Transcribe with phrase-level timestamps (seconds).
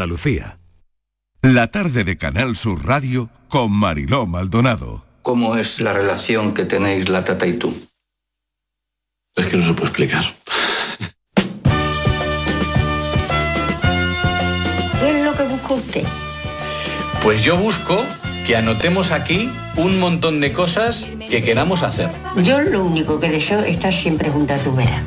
[0.00, 0.58] Andalucía.
[1.42, 5.04] La tarde de Canal Sur Radio con Mariló Maldonado.
[5.20, 7.74] ¿Cómo es la relación que tenéis la tata y tú?
[9.36, 10.24] Es que no se puede explicar.
[15.00, 16.06] ¿Qué es lo que busca usted?
[17.22, 18.02] Pues yo busco
[18.46, 22.08] que anotemos aquí un montón de cosas que queramos hacer.
[22.42, 25.04] Yo lo único que deseo es estar siempre junto a tu vera.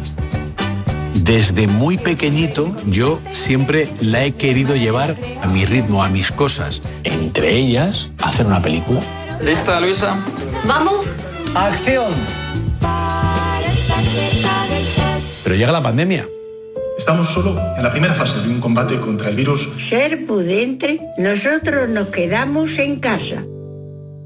[1.24, 6.82] Desde muy pequeñito yo siempre la he querido llevar a mi ritmo, a mis cosas.
[7.06, 9.00] Entre ellas, hacer una película.
[9.42, 10.18] ¿Lista, Luisa?
[10.68, 11.06] ¡Vamos!
[11.56, 12.12] ¡Acción!
[15.46, 16.28] Pero llega la pandemia.
[16.98, 19.70] Estamos solo en la primera fase de un combate contra el virus.
[19.78, 23.46] Ser prudente, nosotros nos quedamos en casa.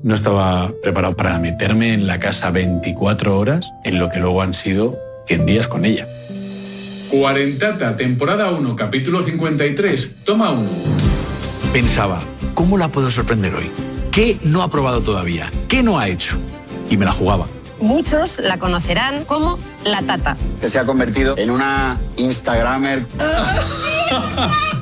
[0.02, 4.56] No estaba preparado para meterme en la casa 24 horas en lo que luego han
[4.56, 6.08] sido 100 días con ella.
[7.10, 10.70] Cuarentata, temporada 1, capítulo 53, toma 1.
[11.72, 12.22] Pensaba,
[12.54, 13.72] ¿cómo la puedo sorprender hoy?
[14.12, 15.50] ¿Qué no ha probado todavía?
[15.70, 16.38] ¿Qué no ha hecho?
[16.90, 17.48] Y me la jugaba.
[17.80, 20.36] Muchos la conocerán como la tata.
[20.60, 23.06] Que se ha convertido en una Instagramer.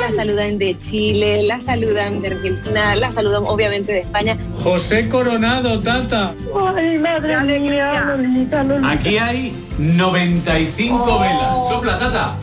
[0.00, 4.36] La saludan de Chile, la saludan de Argentina, la saludan obviamente de España.
[4.62, 6.34] José Coronado, tata.
[6.76, 8.16] Ay, madre mía,
[8.84, 11.68] Aquí hay 95 velas.
[11.70, 12.36] ¡Sopla, tata!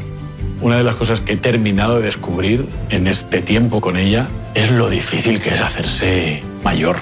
[0.61, 4.71] Una de las cosas que he terminado de descubrir en este tiempo con ella es
[4.71, 6.97] lo difícil que es hacerse mayor.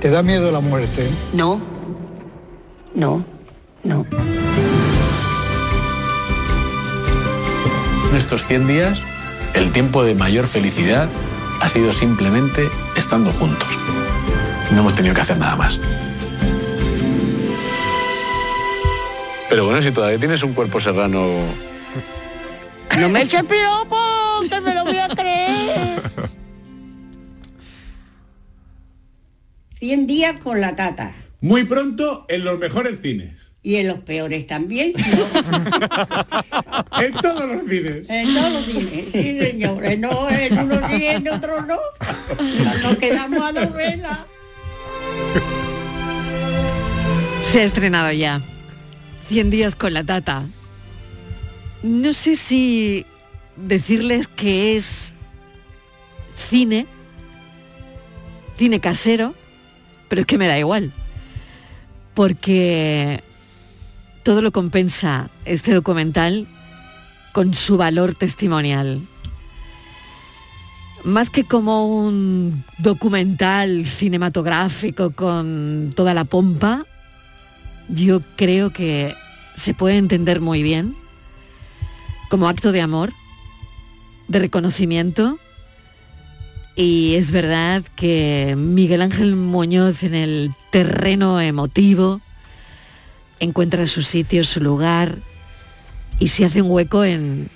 [0.00, 1.08] ¿Te da miedo la muerte?
[1.32, 1.60] No,
[2.94, 3.24] no,
[3.82, 4.04] no.
[8.14, 9.02] En estos 100 días,
[9.54, 11.08] el tiempo de mayor felicidad
[11.60, 13.68] ha sido simplemente estando juntos.
[14.70, 15.80] No hemos tenido que hacer nada más.
[19.50, 21.26] Pero bueno, si todavía tienes un cuerpo serrano...
[23.00, 23.98] No me eches piropo,
[24.48, 26.02] que me lo voy a creer.
[29.80, 31.16] 100 días con la tata.
[31.40, 33.43] Muy pronto en los mejores cines.
[33.64, 34.92] Y en los peores también.
[36.96, 38.08] En todos los cines.
[38.08, 39.98] En todos los cines, sí señores.
[39.98, 41.76] No, en unos sí, en otros no.
[42.82, 44.18] Nos quedamos a dos velas.
[47.42, 48.40] Se ha estrenado ya.
[49.28, 50.44] 100 días con la tata.
[51.82, 53.04] No sé si
[53.56, 55.14] decirles que es
[56.48, 56.86] cine,
[58.56, 59.34] cine casero,
[60.08, 60.92] pero es que me da igual.
[62.14, 63.22] Porque
[64.24, 66.48] todo lo compensa este documental
[67.32, 69.06] con su valor testimonial.
[71.04, 76.86] Más que como un documental cinematográfico con toda la pompa,
[77.90, 79.14] yo creo que
[79.56, 80.94] se puede entender muy bien
[82.30, 83.12] como acto de amor,
[84.28, 85.38] de reconocimiento.
[86.76, 92.22] Y es verdad que Miguel Ángel Muñoz en el terreno emotivo
[93.44, 95.16] encuentra su sitio, su lugar
[96.18, 97.48] y se hace un hueco en,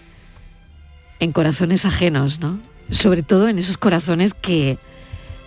[1.21, 2.61] en corazones ajenos, ¿no?
[2.91, 4.79] Sobre todo en esos corazones que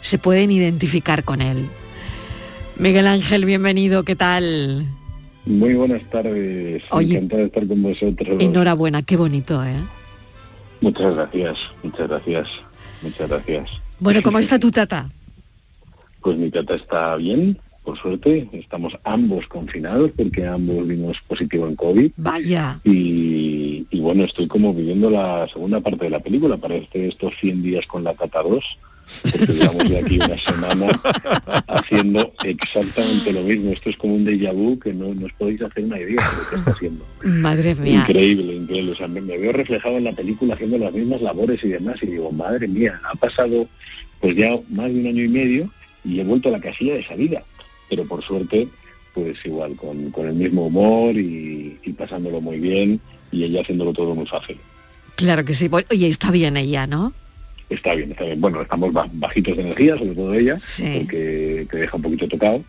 [0.01, 1.69] se pueden identificar con él.
[2.77, 4.85] Miguel Ángel, bienvenido, ¿qué tal?
[5.45, 8.37] Muy buenas tardes, Oye, encantado de estar con vosotros.
[8.39, 9.77] Enhorabuena, qué bonito, ¿eh?
[10.81, 12.47] Muchas gracias, muchas gracias,
[13.01, 13.69] muchas gracias.
[13.99, 15.09] Bueno, ¿cómo está tu tata?
[16.21, 21.75] Pues mi tata está bien, por suerte, estamos ambos confinados porque ambos vimos positivo en
[21.75, 22.11] COVID.
[22.17, 22.79] Vaya.
[22.83, 27.63] Y, y bueno, estoy como viviendo la segunda parte de la película, parece estos 100
[27.63, 28.77] días con la Tata 2,
[29.23, 30.87] porque llevamos de aquí una semana
[31.67, 33.71] haciendo exactamente lo mismo.
[33.71, 36.37] Esto es como un déjà vu que no, no os podéis hacer una idea de
[36.37, 37.05] lo que está haciendo.
[37.23, 38.05] Madre mía.
[38.07, 38.91] Increíble, increíble.
[38.91, 42.01] O sea, me, me veo reflejado en la película haciendo las mismas labores y demás
[42.03, 43.67] y digo, madre mía, ha pasado
[44.19, 45.71] pues ya más de un año y medio
[46.03, 47.43] y he vuelto a la casilla de salida.
[47.91, 48.69] Pero por suerte,
[49.13, 53.01] pues igual, con, con el mismo humor y, y pasándolo muy bien
[53.33, 54.55] y ella haciéndolo todo muy fácil.
[55.17, 55.67] Claro que sí.
[55.67, 57.11] Bueno, Oye, está bien ella, ¿no?
[57.69, 58.39] Está bien, está bien.
[58.39, 60.85] Bueno, estamos ba- bajitos de energía, sobre todo ella, Sí.
[60.99, 62.63] porque te deja un poquito tocado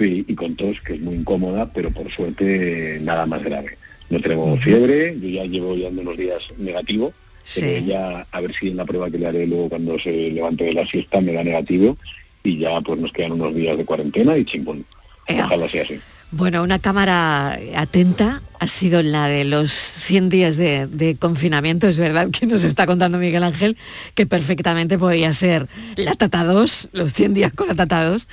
[0.00, 3.76] y, y con tos, que es muy incómoda, pero por suerte nada más grave.
[4.08, 7.12] No tenemos fiebre, yo ya llevo ya unos días negativo,
[7.54, 10.64] pero ella a ver si en la prueba que le haré luego cuando se levante
[10.64, 11.98] de la siesta me da negativo
[12.44, 14.84] y ya pues nos quedan unos días de cuarentena y chimpón.
[15.26, 15.46] Ea.
[15.46, 15.98] Ojalá sea así.
[16.30, 21.88] Bueno, una cámara atenta ha sido la de los 100 días de, de confinamiento.
[21.88, 23.76] Es verdad que nos está contando Miguel Ángel
[24.14, 28.28] que perfectamente podía ser la Tata 2, los 100 días con la Tata 2.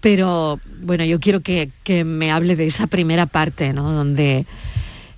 [0.00, 3.92] Pero bueno, yo quiero que, que me hable de esa primera parte, ¿no?
[3.92, 4.46] Donde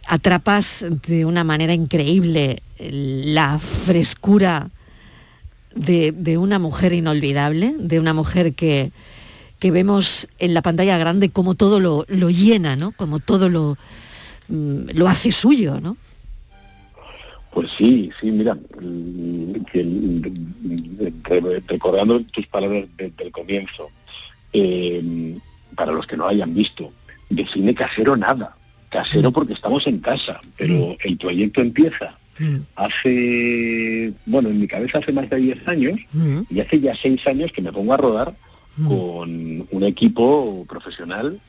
[0.06, 4.70] atrapas de una manera increíble la frescura
[5.78, 8.90] de, una mujer inolvidable, de una mujer que,
[9.58, 12.92] que, vemos en la pantalla grande como todo lo, llena, ¿no?
[12.92, 13.76] Como todo lo,
[14.48, 15.96] mm, lo hace suyo, ¿no?
[17.52, 18.56] Pues sí, sí, mira,
[21.66, 23.90] recordando tus palabras del comienzo,
[24.52, 25.36] eh,
[25.74, 26.92] para los que no hayan visto,
[27.30, 28.54] de cine casero nada,
[28.90, 29.32] casero mm.
[29.32, 30.96] porque estamos en casa, pero mm.
[31.04, 32.58] el proyecto empieza Mm.
[32.76, 36.42] hace, bueno, en mi cabeza hace más de 10 años mm.
[36.50, 38.34] y hace ya 6 años que me pongo a rodar
[38.76, 38.88] mm.
[38.88, 41.40] con un equipo profesional.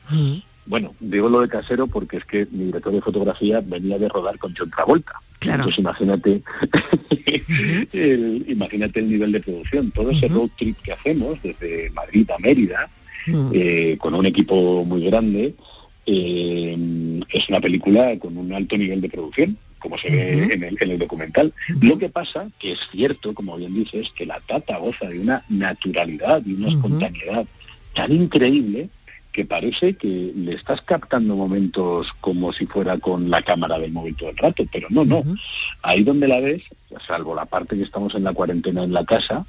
[0.66, 4.38] Bueno, digo lo de casero porque es que mi director de fotografía venía de rodar
[4.38, 5.14] con John Travolta.
[5.40, 6.42] Entonces imagínate,
[7.92, 9.90] el, imagínate el nivel de producción.
[9.90, 12.90] Todo ese road trip que hacemos desde Madrid a Mérida,
[13.52, 15.54] eh, con un equipo muy grande,
[16.04, 20.98] eh, es una película con un alto nivel de producción como se ve en, el,
[20.98, 21.52] documental.
[21.80, 25.44] Lo que pasa, que es cierto, como bien dices, que la tata goza de una
[25.48, 27.46] naturalidad y una espontaneidad
[27.94, 28.88] tan increíble
[29.32, 34.16] que parece que le estás captando momentos como si fuera con la cámara del móvil
[34.16, 35.24] todo el rato, pero no, no.
[35.82, 36.62] Ahí donde la ves,
[37.06, 39.46] salvo la parte que estamos en la cuarentena en la casa,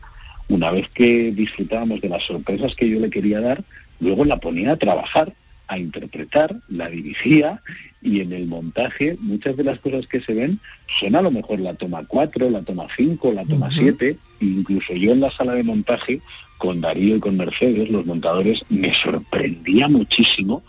[0.50, 3.64] una vez que disfrutábamos de las sorpresas que yo le quería dar,
[4.00, 5.34] luego la ponía a trabajar
[5.72, 7.62] a interpretar, la dirigía
[8.02, 10.60] y en el montaje muchas de las cosas que se ven
[11.00, 15.14] son a lo mejor la toma 4, la toma 5, la toma 7, incluso yo
[15.14, 16.20] en la sala de montaje
[16.58, 20.62] con Darío y con Mercedes, los montadores, me sorprendía muchísimo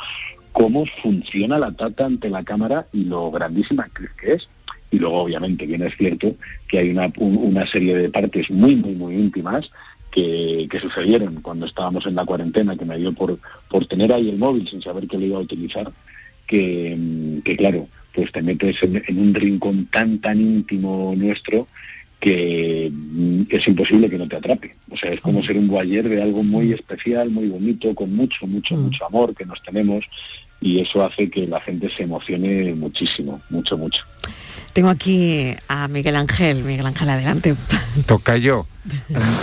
[0.52, 4.48] cómo funciona la tata ante la cámara y lo grandísima que es.
[4.92, 6.36] Y luego, obviamente, bien es cierto
[6.68, 9.70] que hay una, una serie de partes muy, muy, muy íntimas
[10.12, 13.38] que, sucedieron cuando estábamos en la cuarentena, que me dio por,
[13.68, 15.90] por tener ahí el móvil sin saber que lo iba a utilizar,
[16.46, 21.66] que, claro, pues te metes en, un rincón tan, tan íntimo nuestro
[22.20, 24.76] que mm, es imposible que no te atrape.
[24.90, 25.44] O sea, es como mm.
[25.44, 26.74] ser un guayer de algo muy mm.
[26.74, 30.04] especial, muy bonito, con mucho, mucho, mucho amor que nos tenemos
[30.60, 34.04] y eso hace que la gente se emocione muchísimo, mucho, mucho.
[34.72, 36.62] Tengo aquí a Miguel Ángel.
[36.62, 37.54] Miguel Ángel, adelante.
[38.06, 38.66] Toca yo.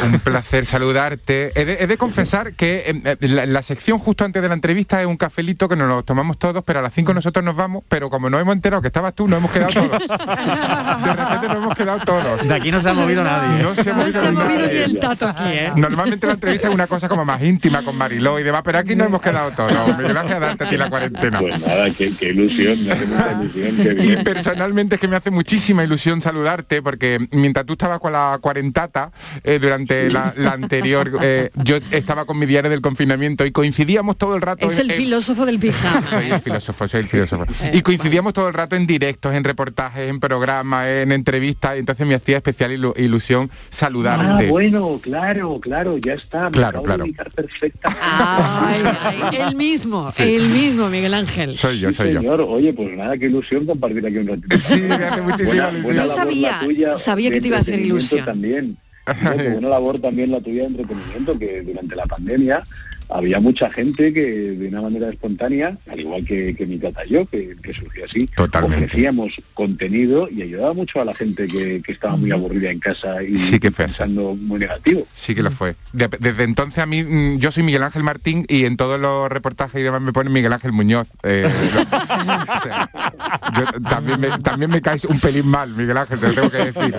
[0.04, 1.54] Un, placer saludarte.
[1.56, 3.16] He de, confesar que em, eh,
[3.48, 6.62] la, sección justo antes de la entrevista es un cafelito que nos lo tomamos todos,
[6.66, 9.30] pero a las 5 nosotros nos vamos, pero como no hemos enterado que estabas tú,
[9.30, 10.00] no hemos quedado todos.
[10.00, 12.48] De repente nos hemos quedado todos.
[12.48, 13.64] De aquí no se ha movido nadie.
[13.64, 15.72] No se ha movido, ni el tato aquí, ¿eh?
[15.76, 18.96] Normalmente la entrevista es una cosa como más íntima con Mariló y demás, pero aquí
[18.96, 19.98] no hemos quedado todos.
[19.98, 21.40] Gracias a darte a ti la cuarentena.
[21.40, 24.04] Pues nada, qué, ilusión, me hace mucha ilusión.
[24.04, 28.38] y personalmente es que me hace muchísima ilusión saludarte, porque mientras tú estabas con la
[28.42, 29.12] cuarentata,
[29.44, 34.36] eh, durante la, anterior, eh, yo estaba con mi diario del confinamiento y coincidíamos todo
[34.36, 34.70] el rato.
[34.70, 36.02] Es el filósofo del pijama.
[36.10, 37.46] Soy el filósofo, soy el filósofo.
[37.62, 37.72] Eh.
[37.74, 42.08] y coincidíamos todo el rato en directos, en reportajes, en programas, en entrevistas, y entonces
[42.08, 44.46] me hacía especial ilusión saludarte.
[44.46, 46.50] Ah, bueno, claro, claro, ya está.
[46.52, 47.06] claro, claro.
[47.36, 47.96] Perfecta.
[48.02, 48.81] Ay,
[49.40, 51.58] el mismo, el mismo, Miguel Ángel.
[51.58, 52.48] Soy yo, soy yo.
[52.48, 54.58] Oye, pues nada, qué ilusión compartir aquí un ratito.
[54.58, 55.96] Sí, me hace muchísima ilusión.
[55.96, 58.26] yo sabía, sabía que te iba a hacer ilusión.
[58.26, 58.78] También.
[59.57, 62.66] Una labor también la tuya de entretenimiento que durante la pandemia
[63.10, 67.26] había mucha gente que de una manera espontánea, al igual que, mi tata y yo,
[67.26, 72.70] que, surgió así, ofrecíamos contenido y ayudaba mucho a la gente que, estaba muy aburrida
[72.70, 75.07] en casa y sí que pensando muy negativo.
[75.16, 75.76] Sí que lo fue.
[75.92, 79.81] desde entonces a mí, mm, yo soy Miguel Ángel Martín y en todos los reportajes
[79.81, 81.07] y demás me ponen Miguel Ángel Muñoz.
[81.24, 81.50] Eh,
[83.90, 86.95] también, me, también me caes un pelín mal, Miguel Ángel, te lo tengo que decir.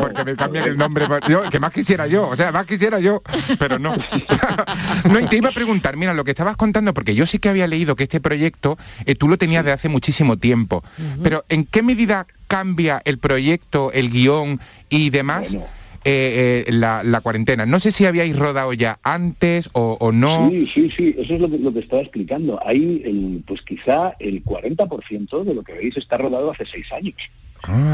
[0.00, 1.04] porque me cambian el nombre.
[1.50, 3.22] que más quisiera yo, o sea, más quisiera yo,
[3.58, 3.94] pero no.
[5.04, 8.04] no, te preguntar, mira, lo que estabas contando, porque yo sí que había leído que
[8.04, 10.82] este proyecto eh, tú lo tenías de hace muchísimo tiempo,
[11.22, 15.56] pero ¿en qué medida cambia el proyecto, el guion y demás?
[16.02, 17.66] Eh, eh, la, cuarentena.
[17.66, 20.48] No sé si habíais rodado ya antes o, no.
[20.48, 22.58] Sí, sí, sí, eso es lo que, estaba explicando.
[22.66, 27.16] Ahí, el, pues quizá el 40% de lo que veis está rodado hace seis años.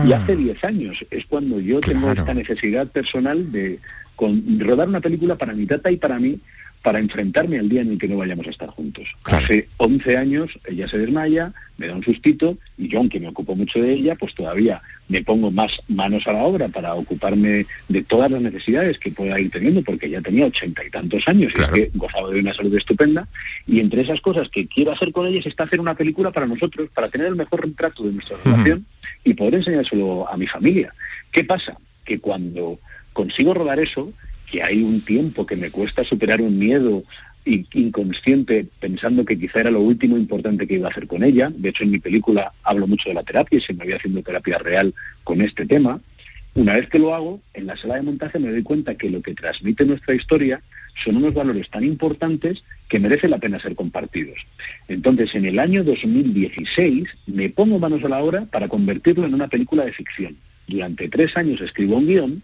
[0.07, 0.37] Y hace ah.
[0.37, 3.81] diez años es cuando yo tengo esta necesidad personal de
[4.59, 6.39] rodar una película para mi tata y para mí
[6.87, 9.17] para enfrentarme al día en el que no vayamos a estar juntos.
[9.25, 13.57] Hace 11 años ella se desmaya, me da un sustito y yo, aunque me ocupo
[13.57, 18.03] mucho de ella, pues todavía me pongo más manos a la obra para ocuparme de
[18.05, 21.61] todas las necesidades que pueda ir teniendo, porque ya tenía ochenta y tantos años y
[21.61, 23.27] es que gozaba de una salud estupenda.
[23.67, 26.89] Y entre esas cosas que quiero hacer con ella está hacer una película para nosotros,
[26.95, 28.87] para tener el mejor retrato de nuestra relación
[29.25, 30.95] y poder enseñárselo a mi familia.
[31.33, 31.77] ¿Qué pasa?
[32.05, 32.79] Que cuando
[33.13, 34.13] consigo rodar eso,
[34.51, 37.05] que hay un tiempo que me cuesta superar un miedo
[37.47, 41.53] inconsciente pensando que quizá era lo último importante que iba a hacer con ella.
[41.55, 44.23] De hecho, en mi película hablo mucho de la terapia y se me había haciendo
[44.23, 46.01] terapia real con este tema.
[46.55, 49.21] Una vez que lo hago, en la sala de montaje me doy cuenta que lo
[49.21, 50.63] que transmite nuestra historia
[51.05, 54.39] son unos valores tan importantes que merece la pena ser compartidos.
[54.89, 59.49] Entonces, en el año 2016 me pongo manos a la obra para convertirlo en una
[59.49, 60.37] película de ficción.
[60.67, 62.43] Durante tres años escribo un guion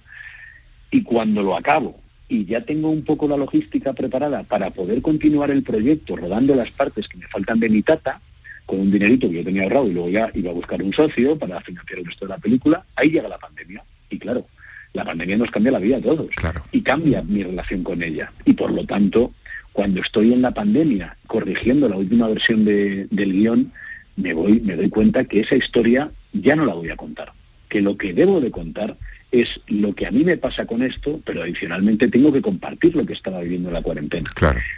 [0.92, 5.50] y cuando lo acabo y ya tengo un poco la logística preparada para poder continuar
[5.50, 8.20] el proyecto rodando las partes que me faltan de mi tata,
[8.64, 11.36] con un dinerito que yo tenía ahorrado y luego ya iba a buscar un socio
[11.36, 13.82] para financiar el resto de la película, ahí llega la pandemia.
[14.08, 14.46] Y claro,
[14.92, 16.28] la pandemia nos cambia la vida a todos
[16.70, 18.32] y cambia mi relación con ella.
[18.44, 19.32] Y por lo tanto,
[19.72, 23.72] cuando estoy en la pandemia corrigiendo la última versión del guion,
[24.16, 27.32] me, voy, me doy cuenta que esa historia ya no la voy a contar.
[27.68, 28.96] Que lo que debo de contar
[29.32, 33.06] es lo que a mí me pasa con esto, pero adicionalmente tengo que compartir lo
[33.06, 34.30] que estaba viviendo en la cuarentena.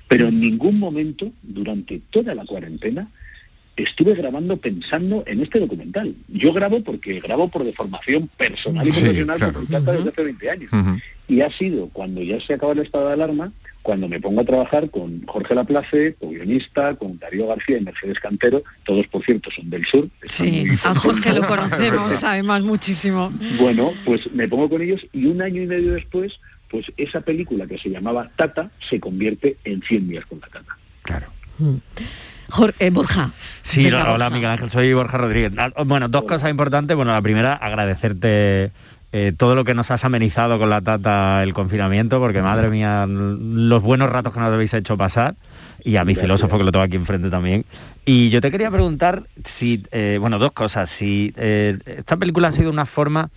[0.08, 3.08] Pero en ningún momento, durante toda la cuarentena,
[3.76, 6.14] estuve grabando pensando en este documental.
[6.28, 10.70] Yo grabo porque grabo por deformación personal y profesional por desde hace 20 años.
[11.26, 13.52] Y ha sido cuando ya se acaba el estado de alarma,
[13.84, 18.18] cuando me pongo a trabajar con Jorge Laplace, con guionista, con Darío García y Mercedes
[18.18, 20.08] Cantero, todos por cierto son del sur.
[20.22, 23.30] Sí, a Jorge lo conocemos además muchísimo.
[23.60, 27.66] Bueno, pues me pongo con ellos y un año y medio después, pues esa película
[27.66, 30.78] que se llamaba Tata se convierte en 100 días con la Tata.
[31.02, 31.26] Claro.
[31.58, 31.76] Mm.
[32.48, 33.32] Jorge, eh, Borja.
[33.60, 35.52] Sí, hola, Miguel Ángel, soy Borja Rodríguez.
[35.58, 36.96] Ah, bueno, dos cosas importantes.
[36.96, 38.72] Bueno, la primera, agradecerte
[39.16, 43.06] eh, todo lo que nos has amenizado con la tata el confinamiento, porque madre mía,
[43.06, 45.36] los buenos ratos que nos habéis hecho pasar,
[45.84, 47.64] y a mi filósofo que lo tengo aquí enfrente también.
[48.04, 52.72] Y yo te quería preguntar si, eh, bueno, dos cosas, si esta película ha sido
[52.72, 53.30] una forma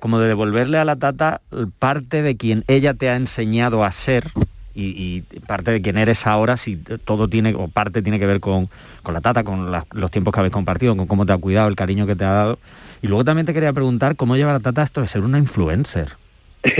[0.00, 1.42] como de devolverle a la tata
[1.78, 4.32] parte de quien ella te ha enseñado a ser,
[4.74, 8.68] y, parte de quién eres ahora, si todo tiene, o parte tiene que ver con,
[9.04, 12.06] la tata, con los tiempos que habéis compartido, con cómo te ha cuidado, el cariño
[12.06, 12.58] que te ha dado.
[13.02, 16.16] Y luego también te quería preguntar cómo lleva la tata esto de ser una influencer.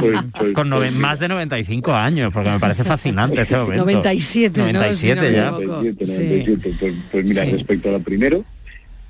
[0.00, 3.84] Pues, pues, con pues más de 95 años, porque me parece fascinante este momento.
[3.84, 5.50] 97, 97 ya.
[5.52, 8.44] 97, Pues, mira, respecto a lo primero,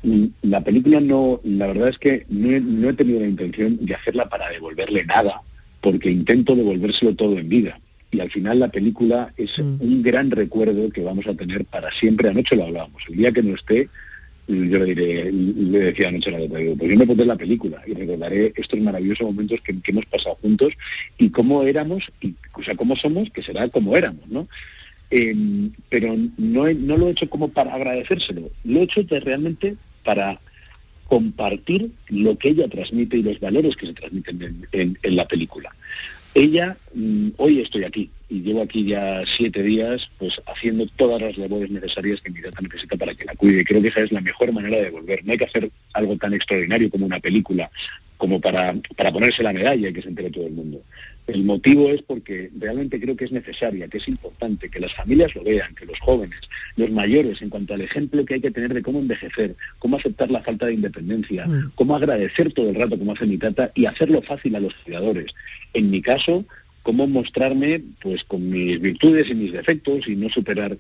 [0.05, 4.29] mm, la película no, la verdad es que no he tenido la intención de hacerla
[4.29, 5.43] para devolverle nada
[5.85, 7.79] porque intento devolvérselo todo en vida.
[8.11, 9.83] Y al final la película es mm.
[9.83, 12.31] un gran recuerdo que vamos a tener para siempre.
[12.31, 13.03] Anoche lo hablábamos.
[13.07, 13.91] El día que no esté,
[14.49, 17.93] yo le diré, le decía anoche a la pues yo me pondré la película y
[17.93, 20.73] recordaré estos maravillosos momentos que, hemos pasado juntos
[21.19, 24.49] y cómo éramos, y, o sea, cómo somos, que será como éramos, ¿no?
[25.11, 30.41] Em, pero no, no lo he hecho como para agradecérselo, lo he hecho realmente para
[31.09, 35.75] compartir lo que ella transmite y los valores que se transmiten en, la película.
[36.35, 41.39] Ella, mm, hoy estoy aquí y llevo aquí ya siete días pues haciendo todas las
[41.39, 43.65] labores necesarias que mi data necesita para que la cuide.
[43.65, 45.25] Creo que esa es la mejor manera de volver.
[45.25, 47.71] No hay que hacer algo tan extraordinario como una película,
[48.17, 50.83] como para, para ponerse la medalla y que se entere todo el mundo.
[51.27, 55.35] El motivo es porque realmente creo que es necesaria, que es importante que las familias
[55.35, 56.39] lo vean, que los jóvenes,
[56.77, 60.31] los mayores, en cuanto al ejemplo que hay que tener de cómo envejecer, cómo aceptar
[60.31, 61.73] la falta de independencia, mm.
[61.77, 65.35] cómo agradecer todo el rato como hace mi tata y hacerlo fácil a los cuidadores.
[65.73, 66.45] En mi caso,
[66.83, 70.77] cómo mostrarme pues con mis virtudes y mis defectos y no superar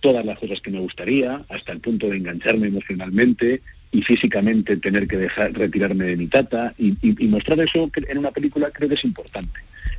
[0.00, 5.08] todas las cosas que me gustaría, hasta el punto de engancharme emocionalmente y físicamente tener
[5.08, 9.04] que dejar retirarme de mi tata y mostrar eso en una película creo que es
[9.04, 9.58] importante.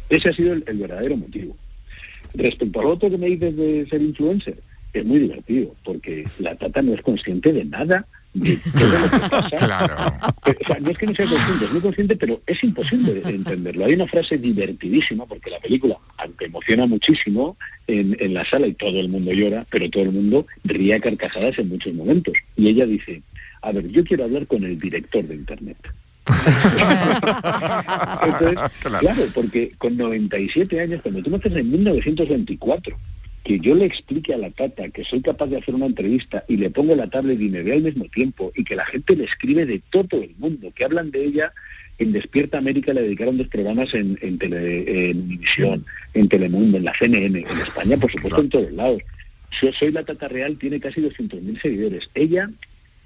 [0.10, 1.56] Ese ha sido el, verdadero motivo.
[2.34, 4.58] Respecto al otro que me dices de ser influencer,
[4.94, 9.30] es muy divertido, porque la tata no es consciente de nada de todo lo que
[9.30, 10.34] pasa.
[10.46, 13.86] O sea, no es que no sea consciente, es muy consciente, pero es imposible entenderlo.
[13.86, 18.74] Hay una frase divertidísima, porque la película, aunque emociona muchísimo en, en la sala y
[18.74, 22.34] todo el mundo llora, pero todo el mundo ríe a carcajadas en muchos momentos.
[22.56, 23.22] Y ella dice,
[23.62, 25.78] a ver, yo quiero hablar con el director de Internet.
[28.82, 29.28] claro.
[29.34, 32.98] porque con 97 años, cuando tú me haces en 1924,
[33.44, 36.58] que yo le explique a la tata que soy capaz de hacer una entrevista y
[36.58, 39.24] le pongo la tablet y me ve al mismo tiempo y que la gente le
[39.24, 41.54] escribe de todo el mundo, que hablan de ella
[41.98, 45.42] en Despierta América le dedicaron dos programas en, en, tele, en
[46.14, 49.04] en Telemundo, en la CNN, en España, por supuesto, en todos lados.
[49.62, 52.10] Yo soy la Tata Real, tiene casi 200.000 seguidores.
[52.14, 52.50] Ella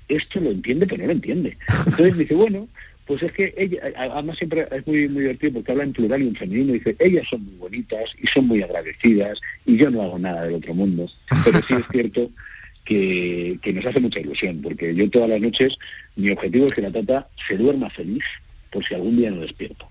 [0.07, 1.57] esto lo entiende, pero no lo entiende.
[1.85, 2.67] Entonces dice, bueno,
[3.05, 6.27] pues es que ella, además siempre es muy, muy divertido porque habla en plural y
[6.27, 10.01] en femenino, y dice, ellas son muy bonitas y son muy agradecidas y yo no
[10.01, 11.09] hago nada del otro mundo.
[11.43, 12.31] Pero sí es cierto
[12.85, 15.77] que, que nos hace mucha ilusión, porque yo todas las noches,
[16.15, 18.23] mi objetivo es que la tata se duerma feliz
[18.71, 19.87] por si algún día no despierto.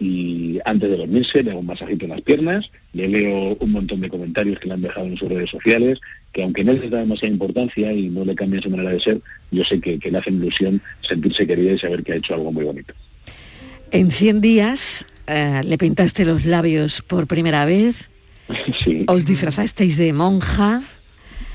[0.00, 4.00] Y antes de dormirse le hago un masajito en las piernas, le leo un montón
[4.00, 6.00] de comentarios que le han dejado en sus redes sociales,
[6.32, 9.20] que aunque no les da demasiada importancia y no le cambian su manera de ser,
[9.50, 12.50] yo sé que, que le hacen ilusión sentirse querida y saber que ha hecho algo
[12.50, 12.94] muy bonito.
[13.90, 18.08] En 100 días eh, le pintaste los labios por primera vez,
[18.82, 19.04] Sí.
[19.06, 20.82] os disfrazasteis de monja,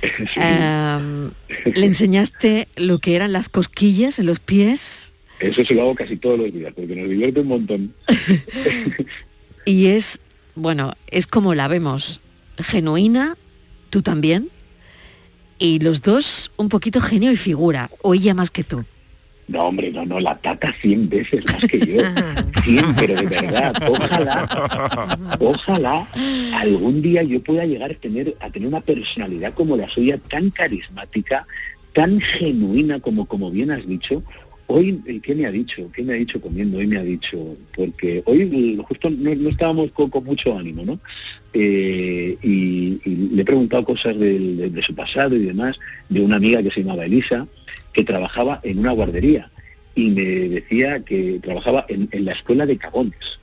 [0.36, 1.30] eh,
[1.76, 6.18] le enseñaste lo que eran las cosquillas en los pies Eso se lo hago casi
[6.18, 7.94] todos los días, porque nos divierte un montón.
[9.66, 10.20] y es,
[10.56, 12.22] bueno, es como la vemos,
[12.58, 13.38] genuina,
[13.90, 14.50] tú también,
[15.60, 18.86] y los dos un poquito genio y figura, o ella más que tú.
[19.48, 22.02] No, hombre, no, no, la tata 100 veces más que yo.
[22.64, 26.08] 100, pero de verdad, ojalá, ojalá
[26.56, 30.50] algún día yo pueda llegar a tener, a tener una personalidad como la suya, tan
[30.50, 31.46] carismática,
[31.94, 34.24] tan genuina como, como bien has dicho.
[34.68, 35.92] Hoy, ¿qué me ha dicho?
[35.94, 36.80] ¿Qué me ha dicho comiendo?
[36.80, 41.00] Hoy me ha dicho, porque hoy justo no, estábamos con, mucho ánimo, ¿no?
[41.54, 45.80] Eh, y, le he preguntado cosas de, su pasado y demás,
[46.10, 47.48] de una amiga que se llamaba Elisa,
[47.94, 49.52] que trabajaba en una guardería
[49.94, 53.40] y me decía que trabajaba en, la escuela de cagones.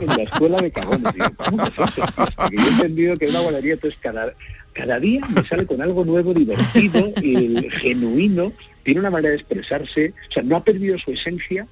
[0.00, 1.12] en la escuela de cagones.
[2.36, 4.34] Porque yo he entendido que una guardería entonces cada,
[4.72, 8.52] cada día me sale con algo nuevo, divertido, y genuino,
[8.84, 11.66] tiene una manera de expresarse, o sea, no ha perdido su esencia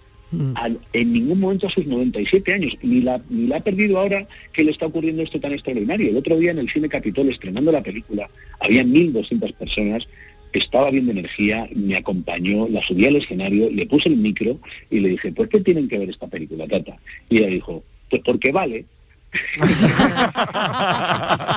[0.57, 4.27] al- en ningún momento a sus 97 años, ni la, ni la ha perdido ahora
[4.53, 6.09] que le está ocurriendo esto tan extraordinario.
[6.09, 10.09] El otro día en el Cine Capitol, estrenando la película, había 1.200 personas,
[10.55, 14.59] estaba viendo energía, me acompañó, la subí al escenario, le puse el micro
[14.91, 16.97] y le dije, ¿por qué tienen que ver esta película, Tata?
[17.29, 18.87] Y ella dijo, pues porque vale.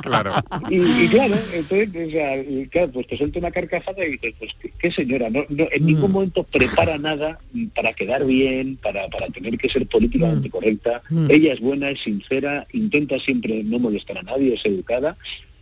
[0.01, 0.31] Claro.
[0.69, 4.33] Y, y claro, entonces, o sea, y claro, pues te suelta una carcajada y dices,
[4.39, 7.39] pues qué, qué señora, no, no, en ningún momento prepara nada
[7.75, 11.01] para quedar bien, para, para tener que ser políticamente correcta.
[11.09, 11.27] Mm.
[11.29, 15.17] Ella es buena, es sincera, intenta siempre no molestar a nadie, es educada,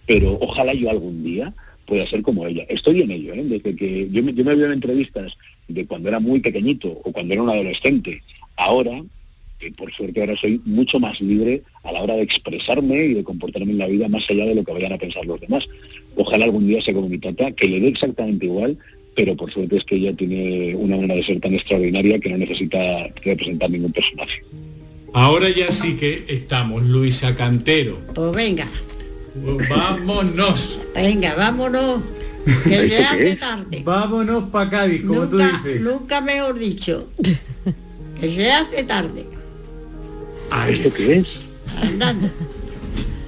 [0.05, 1.53] pero ojalá yo algún día
[1.85, 2.65] pueda ser como ella.
[2.69, 3.43] Estoy en ello, ¿eh?
[3.43, 7.11] desde que yo me, yo me veo en entrevistas de cuando era muy pequeñito o
[7.11, 8.21] cuando era un adolescente,
[8.55, 9.01] ahora
[9.63, 13.23] que por suerte ahora soy mucho más libre a la hora de expresarme y de
[13.23, 15.67] comportarme en la vida más allá de lo que vayan a pensar los demás.
[16.15, 18.77] Ojalá algún día sea como mi tata, que le dé exactamente igual,
[19.15, 22.37] pero por suerte es que ella tiene una manera de ser tan extraordinaria que no
[22.37, 24.43] necesita representar ningún personaje.
[25.13, 27.99] Ahora ya sí que estamos, Luisa Cantero.
[28.15, 28.67] Pues venga,
[29.69, 30.79] Vámonos.
[30.95, 32.01] venga, vámonos.
[32.65, 33.81] Que ¿Esto se hace tarde.
[33.85, 35.81] Vámonos para Cádiz, como tú dices.
[35.81, 37.07] nunca mejor dicho.
[38.19, 39.25] Que se hace tarde.
[40.69, 41.27] ¿Esto qué es?
[41.81, 42.29] Andando.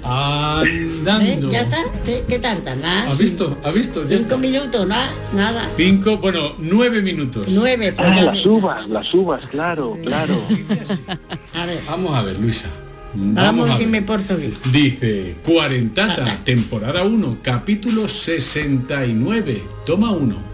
[0.04, 1.48] Andando.
[1.48, 1.52] ¿Eh?
[1.52, 1.78] ¿Ya está?
[2.06, 2.76] ¿Qué, qué tarda?
[2.76, 3.12] Nada.
[3.12, 3.58] ¿Has visto?
[3.64, 4.04] ¿Has visto?
[4.04, 4.38] Ya Cinco está.
[4.38, 5.70] minutos, nada, nada.
[5.78, 7.48] Cinco, bueno, nueve minutos.
[7.50, 10.44] Nueve, pues Ah, ya las uvas, las uvas, claro, claro.
[11.54, 12.68] A ver, Vamos a ver, Luisa.
[13.16, 14.54] vamos Vamos a si me porto bien.
[14.72, 19.64] Dice, Cuarentata, temporada 1, capítulo 69.
[19.86, 20.45] Toma uno.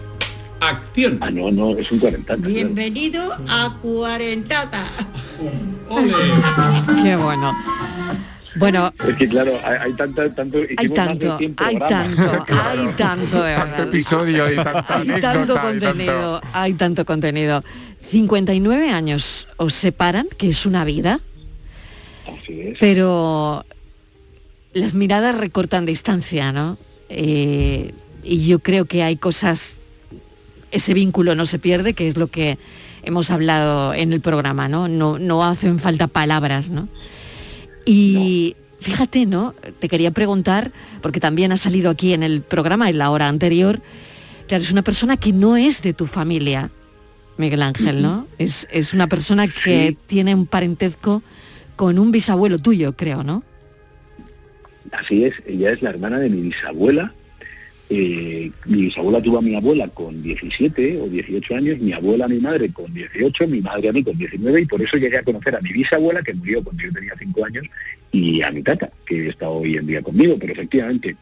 [0.72, 1.18] Acción.
[1.20, 2.40] Ah, no, no, es un cuarentata.
[2.46, 4.84] Bienvenido a Cuarentata.
[7.02, 7.52] Qué bueno.
[8.56, 13.42] Bueno, Es que claro, hay, hay tanta, tanto, hay tanto, 100 hay tanto, hay tanto
[13.42, 13.88] de Tanto verdad.
[13.88, 17.64] episodio y tanta Hay tanto contenido, hay tanto contenido.
[18.10, 21.20] 59 años os separan, que es una vida,
[22.26, 22.78] Así es.
[22.78, 23.64] pero
[24.74, 26.76] las miradas recortan distancia, ¿no?
[27.08, 29.78] Eh, y yo creo que hay cosas,
[30.72, 32.58] ese vínculo no se pierde, que es lo que
[33.04, 34.88] hemos hablado en el programa, ¿no?
[34.88, 36.88] No, no hacen falta palabras, ¿no?
[37.84, 39.54] Y fíjate, ¿no?
[39.78, 43.80] Te quería preguntar, porque también ha salido aquí en el programa en la hora anterior,
[44.48, 46.70] claro, es una persona que no es de tu familia,
[47.38, 48.26] Miguel Ángel, ¿no?
[48.38, 49.98] Es, es una persona que Sí.
[50.06, 51.22] tiene un parentesco
[51.76, 53.42] con un bisabuelo tuyo, creo, ¿no?
[54.92, 57.14] Así es, ella es la hermana de mi bisabuela.
[57.94, 62.28] Eh, mi bisabuela tuvo a mi abuela con 17 o 18 años, mi abuela a
[62.28, 65.22] mi madre con 18, mi madre a mí con 19 y por eso llegué a
[65.22, 67.66] conocer a mi bisabuela que murió cuando yo tenía 5 años
[68.10, 70.38] y a mi tata que está hoy en día conmigo.
[70.40, 71.16] Pero efectivamente,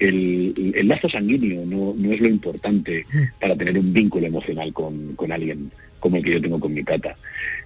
[0.00, 3.06] el, el lazo sanguíneo no, no es lo importante
[3.40, 6.82] para tener un vínculo emocional con, con alguien como el que yo tengo con mi
[6.82, 7.16] tata.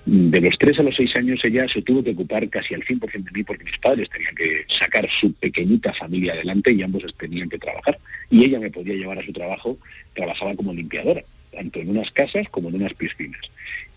[0.06, 3.22] De los 3 a los 6 años ella se tuvo que ocupar casi al 100%
[3.24, 7.48] de mí porque mis padres tenían que sacar su pequeñita familia adelante y ambos tenían
[7.48, 7.98] que trabajar.
[8.30, 9.78] Y ella me podía llevar a su trabajo,
[10.14, 13.40] trabajaba como limpiadora, tanto en unas casas como en unas piscinas.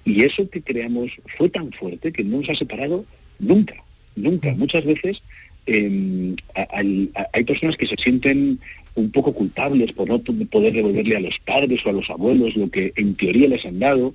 [0.06, 3.06] Y eso que creamos fue tan fuerte que no nos ha separado
[3.40, 3.76] nunca,
[4.18, 4.54] nunca.
[4.56, 5.24] Muchas veces
[5.68, 6.36] eh,
[6.72, 8.60] hay, a- hay personas que se sienten
[8.96, 12.70] un poco culpables por no poder devolverle a los padres o a los abuelos lo
[12.70, 14.14] que en teoría les han dado,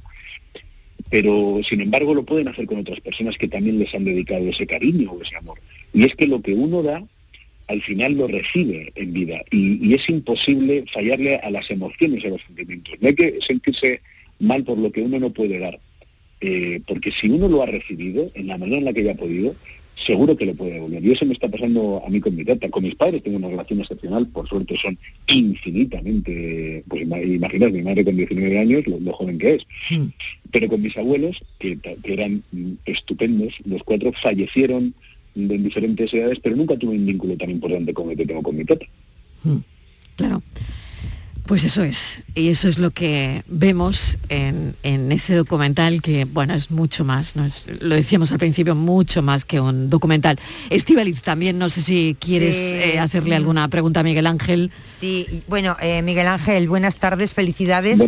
[1.11, 4.67] pero sin embargo lo pueden hacer con otras personas que también les han dedicado ese
[4.67, 5.59] cariño o ese amor.
[5.93, 7.03] Y es que lo que uno da,
[7.67, 12.43] al final lo recibe en vida y, es imposible fallarle a las emociones a los
[12.43, 12.95] sentimientos.
[13.01, 14.01] No hay que sentirse
[14.39, 15.79] mal por lo que uno no puede dar,
[16.41, 19.55] eh, porque si uno lo ha recibido en la manera en la que haya podido,
[20.05, 21.05] seguro que lo puede devolver.
[21.05, 22.69] Y eso me está pasando a mí con mi tata.
[22.71, 28.05] Con mis padres tengo una relación excepcional, por suerte son infinitamente, pues imaginad, mi madre
[28.05, 29.67] con 19 años, lo, joven que es.
[29.91, 30.09] Hmm.
[30.51, 32.43] Pero con mis abuelos, que, eran
[32.87, 34.95] estupendos, los cuatro fallecieron
[35.35, 38.57] en diferentes edades, pero nunca tuve un vínculo tan importante como el que tengo con
[38.57, 38.87] mi tata.
[39.45, 39.59] Hmm.
[40.17, 40.43] Claro.
[41.49, 46.71] Pues eso es, y eso es lo que vemos en, ese documental que, bueno, es
[46.71, 47.47] mucho más, ¿no?
[47.47, 50.39] es, lo decíamos al principio, mucho más que un documental.
[50.69, 54.71] Estivaliz, también no sé si quieres eh, hacerle alguna pregunta a Miguel Ángel.
[55.01, 57.99] Sí, bueno, eh, Miguel Ángel, buenas tardes, felicidades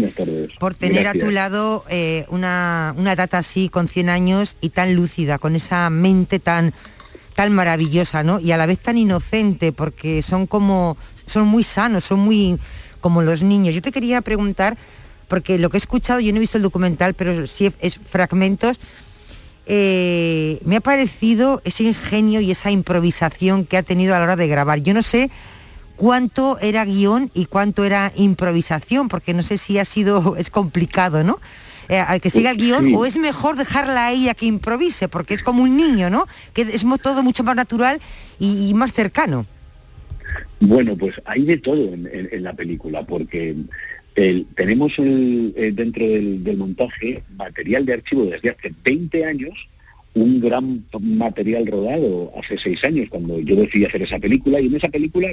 [0.59, 4.94] por tener a tu lado eh, una, una data así con 100 años y tan
[4.94, 6.74] lúcida, con esa mente tan
[7.35, 8.38] tan maravillosa, ¿no?
[8.38, 12.59] Y a la vez tan inocente, porque son como, son muy sanos, son muy
[13.01, 13.75] como los niños.
[13.75, 14.77] Yo te quería preguntar,
[15.29, 18.81] porque lo que he escuchado, yo no he visto el documental, pero sí es fragmentos,
[19.67, 24.37] eh, me ha parecido ese ingenio y esa improvisación que ha tenido a la hora
[24.37, 24.81] de grabar.
[24.81, 25.31] Yo no sé
[25.95, 31.23] cuánto era guion y cuánto era improvisación, porque no sé si ha sido, es complicado,
[31.23, 31.39] ¿no?
[31.89, 35.35] Eh, al que siga el guion, o es mejor dejarla a ella que improvise, porque
[35.35, 36.27] es como un niño, ¿no?
[36.53, 38.01] Que es todo mucho más natural
[38.39, 39.45] y más cercano.
[40.61, 43.55] Bueno, pues hay de todo en, la película, porque
[44.55, 49.69] tenemos eh, dentro del, montaje material de archivo desde hace 20 años,
[50.14, 54.75] un gran material rodado hace seis años cuando yo decidí hacer esa película y en
[54.75, 55.29] esa película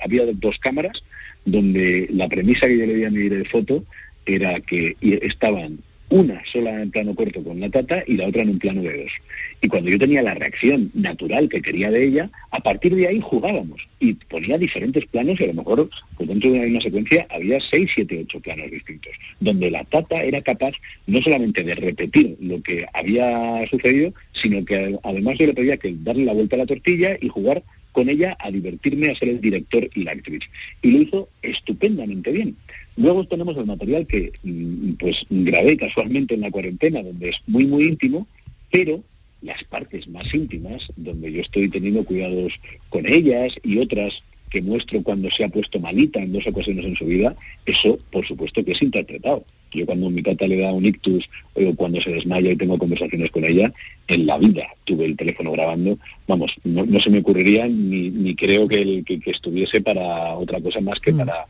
[0.00, 1.02] había dos cámaras
[1.44, 3.84] donde la premisa que yo le di a mi de foto
[4.24, 8.50] era que estaban una sola en plano corto con la tata y la otra en
[8.50, 9.12] un plano de dos.
[9.60, 13.20] Y cuando yo tenía la reacción natural que quería de ella, a partir de ahí
[13.20, 17.26] jugábamos y ponía diferentes planos y a lo mejor pues dentro de una misma secuencia
[17.30, 20.74] había seis, siete, ocho planos distintos, donde la tata era capaz
[21.06, 25.94] no solamente de repetir lo que había sucedido, sino que además yo le pedía que
[25.98, 27.62] darle la vuelta a la tortilla y jugar
[27.96, 30.42] con ella a divertirme, a ser el director y la actriz.
[30.82, 32.54] Y lo hizo estupendamente bien.
[32.98, 37.64] Luego tenemos el material que mm, pues grabé casualmente en la cuarentena, donde es muy,
[37.64, 38.28] muy íntimo,
[38.70, 39.02] pero
[39.40, 45.02] las partes más íntimas, donde yo estoy teniendo cuidados con ellas y otras que muestro
[45.02, 48.72] cuando se ha puesto malita en dos ocasiones en su vida, eso por supuesto que
[48.72, 49.42] es interpretado.
[49.76, 53.30] Yo cuando mi tata le da un ictus o cuando se desmaya y tengo conversaciones
[53.30, 53.72] con ella,
[54.08, 55.98] en la vida tuve el teléfono grabando.
[56.26, 61.12] Vamos, no, se me ocurriría ni, creo que, que, estuviese para otra cosa más que
[61.12, 61.18] mm.
[61.18, 61.46] para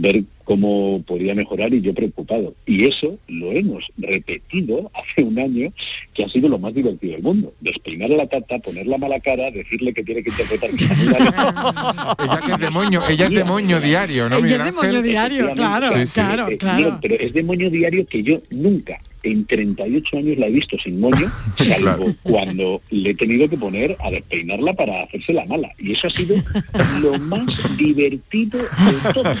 [0.00, 2.54] ver cómo podía mejorar y yo preocupado.
[2.66, 5.72] Y eso lo hemos repetido hace un año,
[6.12, 7.54] que ha sido lo más divertido del mundo.
[7.60, 10.84] Despeinar a la tata, poner la mala cara, decirle que tiene que interpretar que
[12.24, 14.36] Ella que es demonio, ella es demonio diario, ¿no?
[14.36, 16.98] Ella es demonio diario, claro, claro, eh, claro.
[17.00, 21.30] pero es demonio diario que yo nunca en 38 años la he visto sin moño,
[21.58, 25.70] salvo cuando le he tenido que poner a despeinarla para hacerse la mala.
[25.78, 26.36] Y eso ha sido
[27.00, 29.34] lo más divertido de todo.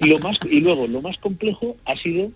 [0.00, 2.30] Lo, más, y luego, lo más complejo ha sido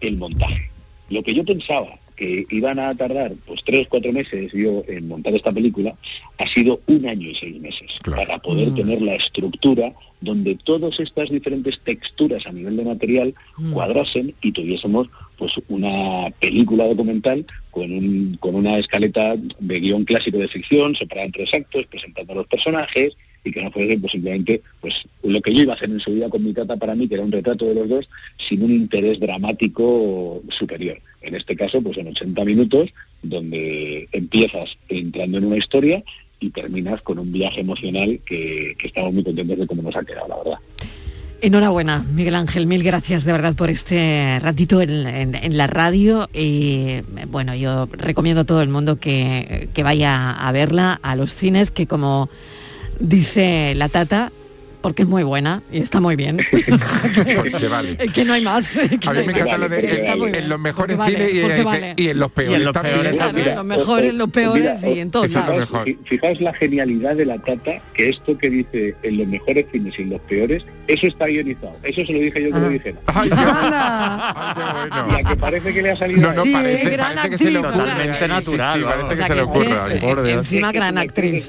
[0.00, 0.70] el montaje.
[1.08, 5.34] Lo que yo pensaba que iban a tardar pues tres, cuatro meses yo en montar
[5.34, 5.94] esta película,
[6.36, 8.74] ha sido un año y seis meses para poder mm.
[8.74, 13.72] tener la estructura donde todas estas diferentes texturas a nivel de material mm.
[13.72, 20.38] cuadrasen y tuviésemos pues una película documental con, un, con una escaleta de guion clásico
[20.38, 24.12] de ficción, separada en tres actos, presentando a los personajes y que no fuese pues,
[24.12, 26.94] simplemente pues, lo que yo iba a hacer en su vida con mi tata para
[26.94, 31.00] mí, que era un retrato de los dos, sin un interés dramático superior.
[31.22, 32.90] En este caso, pues en 80 minutos,
[33.22, 36.02] donde empiezas entrando en una historia
[36.40, 40.28] y terminas con un viaje emocional que, estamos muy contentos de cómo nos ha quedado,
[40.28, 40.58] la verdad.
[41.40, 47.54] Enhorabuena, Miguel Ángel, mil gracias de verdad por este ratito en, la radio y bueno,
[47.54, 51.86] yo recomiendo a todo el mundo que, que vaya a verla a los cines, que
[51.86, 52.28] como
[52.98, 54.32] dice la Tata,
[54.80, 56.38] porque es muy buena y está muy bien.
[57.36, 57.96] porque vale.
[58.14, 58.78] Que no hay más.
[58.78, 61.40] a mí me encanta lo de en, los mejores cines y,
[62.08, 62.56] en los peores.
[62.56, 65.72] en los peores, en los mejores, en los peores y en todos lados.
[66.04, 70.02] Fijaos la genialidad de la tata, que esto que dice en los mejores cines y
[70.02, 71.76] en los peores, eso está guionizado.
[71.82, 72.70] Eso se lo dije yo que lo ah.
[72.70, 72.94] dije.
[73.06, 76.20] Ay, La que parece que le ha salido...
[76.22, 77.78] No, no, parece, parece que se le ocurre.
[77.78, 78.78] Totalmente natural.
[78.78, 80.32] Sí, parece que se le ocurre.
[80.32, 81.48] Encima gran actriz.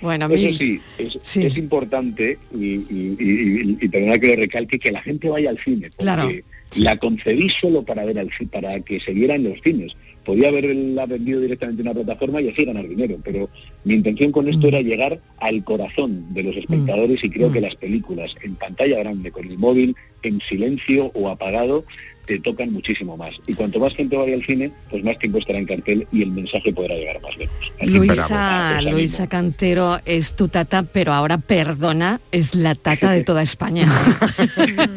[0.00, 5.28] Bueno, Eso sí es, es importante y, y, y, que lo recalque que la gente
[5.28, 6.44] vaya al cine, porque
[6.76, 9.96] La concedí solo para ver al para que se viera en los cines.
[10.24, 13.48] Podía haberla vendido directamente en una plataforma y así ganar dinero, pero
[13.84, 17.74] mi intención con esto era llegar al corazón de los espectadores y creo que las
[17.74, 21.84] películas en pantalla grande, con el móvil en silencio o apagado,
[22.26, 23.34] te tocan muchísimo más.
[23.46, 26.30] Y cuanto más gente vaya al cine, pues más tiempo estará en cartel y el
[26.30, 27.72] mensaje podrá llegar más lejos.
[27.80, 33.86] Luisa, Luisa Cantero es tu tata, pero ahora perdona, es la tata de toda España.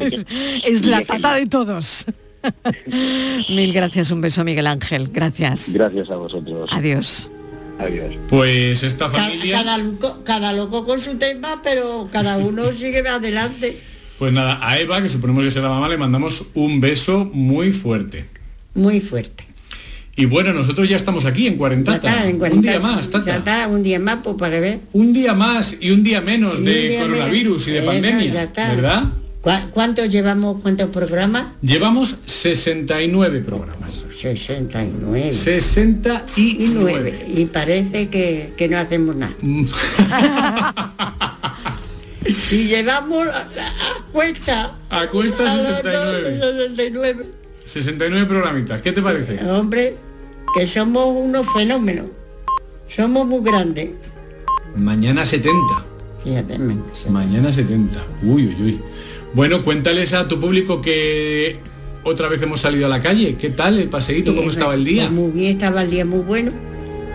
[0.64, 2.06] es, la tata de todos.
[3.48, 5.72] Mil gracias, un beso Miguel Ángel, gracias.
[5.72, 6.70] Gracias a vosotros.
[6.72, 7.30] Adiós.
[7.78, 8.14] Adiós.
[8.28, 9.58] Pues esta familia...
[9.58, 13.78] Cada, loco, cada loco con su tema, pero cada uno sigue adelante.
[14.18, 17.72] Pues nada, a Eva, que suponemos que será la mamá, le mandamos un beso muy
[17.72, 18.24] fuerte.
[18.74, 19.44] Muy fuerte.
[20.18, 22.24] Y bueno, nosotros ya estamos aquí en Cuarentata.
[22.50, 23.26] Un día más, Tata.
[23.26, 24.80] Ya está, un día más, pues para ver.
[24.94, 29.12] Un día más y un día menos de coronavirus y de pandemia, ¿verdad?
[29.72, 31.52] ¿Cuántos llevamos, cuántos programas?
[31.62, 34.04] Llevamos 69 programas.
[34.12, 35.32] 69.
[35.32, 37.26] 69.
[37.28, 39.36] Y parece que, que no hacemos nada.
[42.50, 43.48] y llevamos a,
[44.10, 44.78] cuesta.
[44.90, 46.40] A cuesta 69.
[46.66, 47.26] 69.
[47.66, 48.82] 69 programitas.
[48.82, 49.48] ¿Qué te parece?
[49.48, 49.94] Hombre,
[50.56, 52.06] que somos unos fenómenos.
[52.88, 53.90] Somos muy grandes.
[54.74, 55.56] Mañana 70.
[56.24, 56.58] Fíjate,
[57.08, 58.02] mañana 70.
[58.24, 58.80] Uy, uy, uy.
[59.36, 61.58] Bueno, cuéntales a tu público que
[62.04, 63.36] otra vez hemos salido a la calle.
[63.36, 64.34] ¿Qué tal el paseíto?
[64.34, 65.10] ¿Cómo estaba el día?
[65.10, 66.52] Muy bien, estaba el día muy bueno.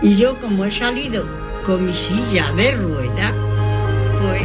[0.02, 1.26] Y yo como he salido
[1.66, 3.34] con mi silla de rueda,
[4.20, 4.40] pues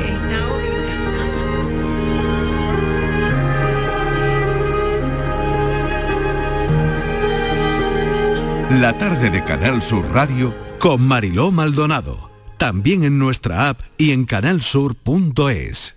[8.81, 12.31] La tarde de Canal Sur Radio con Mariló Maldonado.
[12.57, 15.96] También en nuestra app y en canalsur.es.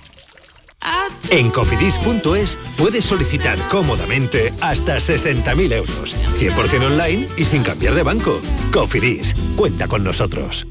[1.29, 8.41] En cofidis.es puedes solicitar cómodamente hasta 60.000 euros, 100% online y sin cambiar de banco.
[8.71, 10.67] Cofidis, cuenta con nosotros.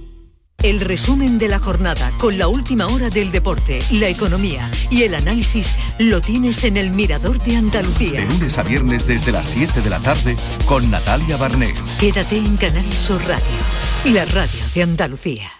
[0.63, 5.15] El resumen de la jornada con la última hora del deporte, la economía y el
[5.15, 8.21] análisis lo tienes en el Mirador de Andalucía.
[8.21, 10.37] De lunes a viernes desde las 7 de la tarde
[10.67, 11.81] con Natalia Barnés.
[11.99, 15.60] Quédate en Canal Sur Radio, la radio de Andalucía.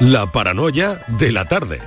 [0.00, 1.80] La paranoia de la tarde.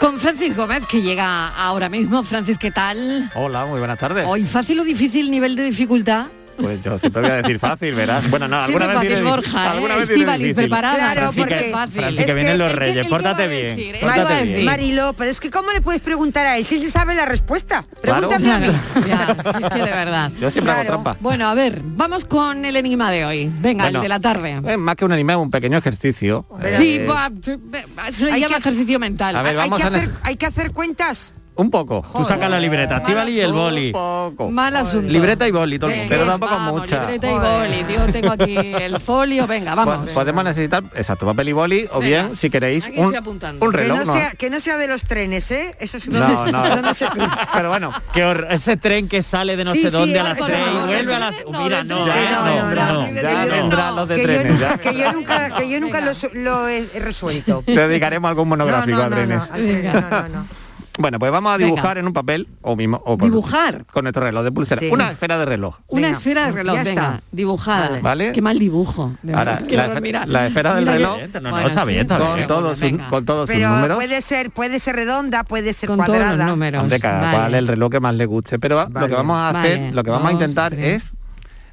[0.00, 2.24] Con Francis Gómez, que llega ahora mismo.
[2.24, 3.30] Francis, ¿qué tal?
[3.34, 4.26] Hola, muy buenas tardes.
[4.26, 6.28] Hoy fácil o difícil nivel de dificultad.
[6.60, 8.28] Pues yo siempre voy a decir fácil, verás.
[8.30, 10.38] Bueno, no, alguna vez fácil, Borja, ¿eh?
[10.38, 11.12] vez preparada.
[11.12, 12.00] Claro, porque que, fácil.
[12.00, 13.96] Francis, que vienen los reyes, pórtate bien.
[14.00, 14.64] Pórtate bien.
[14.64, 17.84] Marilo, pero es que ¿cómo le puedes preguntar a él si él sabe la respuesta?
[18.00, 18.66] Pregúntame claro.
[18.66, 18.76] a mí.
[19.10, 20.30] Ya, sí, que de verdad.
[20.40, 20.80] Yo siempre claro.
[20.80, 21.16] hago trampa.
[21.20, 23.50] Bueno, a ver, vamos con el enigma de hoy.
[23.60, 24.60] Venga, bueno, el de la tarde.
[24.64, 26.46] Es más que un enigma, un pequeño ejercicio.
[26.72, 29.34] Sí, eh, se le llama que, ejercicio mental.
[29.36, 31.34] A ver, vamos hay, que a hacer, hay que hacer cuentas.
[31.60, 32.02] Un poco.
[32.02, 33.92] Joder, Tú sacas la libreta, Estivali y el boli.
[33.92, 34.50] Poco.
[34.50, 35.12] Mal asunto.
[35.12, 37.00] Libreta y boli, todo, pero tampoco vamos, mucha.
[37.00, 40.10] Libreta y boli, tío, tengo aquí el folio, venga, vamos.
[40.10, 42.22] Podemos necesitar, exacto, papel y boli, o venga.
[42.22, 43.14] bien, si queréis, un,
[43.60, 43.98] un, reloj.
[43.98, 45.76] Que no, sea, que no, sea, de los trenes, ¿eh?
[45.78, 46.46] Eso es no,
[46.82, 46.94] no.
[46.94, 47.08] se
[47.52, 50.48] pero bueno, que ese tren que sale de no sí, sé dónde a las 3
[50.48, 51.34] y vuelve a las...
[51.62, 54.78] Mira, no, no, no, ya vendrán los de trenes.
[54.78, 56.00] Que yo nunca, que yo nunca
[56.32, 57.62] lo he resuelto.
[57.66, 59.42] Te dedicaremos algún monográfico a trenes.
[59.50, 60.59] No, no, no.
[61.00, 62.00] Bueno, pues vamos a dibujar Venga.
[62.00, 64.80] en un papel o mismo o dibujar con nuestro reloj de pulsera.
[64.80, 64.90] Sí.
[64.90, 65.78] Una esfera de reloj.
[65.88, 66.18] Una venga.
[66.18, 67.22] esfera de reloj, ya venga, está.
[67.32, 68.00] dibujada.
[68.02, 68.32] ¿Vale?
[68.32, 69.14] Qué mal dibujo.
[69.34, 72.46] Ahora, la, la, esfera del reloj no, no, bueno, está bien, está con, bien.
[72.46, 73.96] Todos sus, con todos sus números.
[73.96, 76.24] puede ser, puede ser redonda, puede ser con cuadrada.
[76.26, 76.88] Todos los números.
[76.90, 77.36] De cada vale.
[77.38, 78.58] cual el reloj que más le guste.
[78.58, 78.90] Pero vale.
[79.00, 79.92] lo que vamos a hacer, vale.
[79.92, 81.04] lo que vamos Dos, a intentar tres.
[81.04, 81.14] es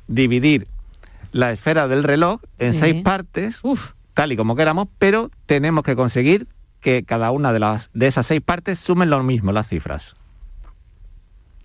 [0.07, 0.67] dividir
[1.33, 2.79] la esfera del reloj en sí.
[2.79, 3.91] seis partes, Uf.
[4.13, 6.47] tal y como queramos, pero tenemos que conseguir
[6.81, 10.13] que cada una de las de esas seis partes sumen lo mismo las cifras.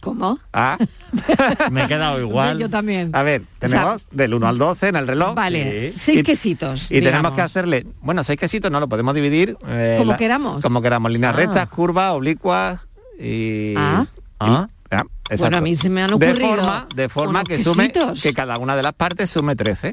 [0.00, 0.40] ¿Cómo?
[0.52, 0.78] Ah,
[1.70, 2.58] me he quedado igual.
[2.58, 3.14] Yo también.
[3.14, 5.34] A ver, tenemos del 1 al 12 en el reloj.
[5.36, 5.98] Vale, Sí.
[5.98, 6.90] seis Y- quesitos.
[6.90, 9.56] Y tenemos que hacerle, bueno, seis quesitos no lo podemos dividir.
[9.64, 10.60] eh, Como queramos.
[10.60, 11.36] Como queramos, líneas Ah.
[11.36, 12.80] rectas, curvas, oblicuas
[13.20, 13.74] y...
[13.76, 14.06] Ah.
[14.40, 15.36] Ah, exacto.
[15.38, 18.58] Bueno, a mí se me han De ocurrido forma, de forma que sume, que cada
[18.58, 19.92] una de las partes sume 13.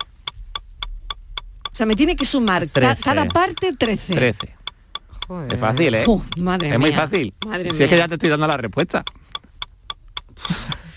[1.72, 4.16] O sea, me tiene que sumar ca- cada parte 13.
[4.16, 4.56] 13.
[5.50, 6.04] Es fácil, ¿eh?
[6.08, 6.98] Uf, madre es muy mía.
[7.00, 7.34] fácil.
[7.46, 8.06] Madre si es que mía.
[8.06, 9.04] ya te estoy dando la respuesta.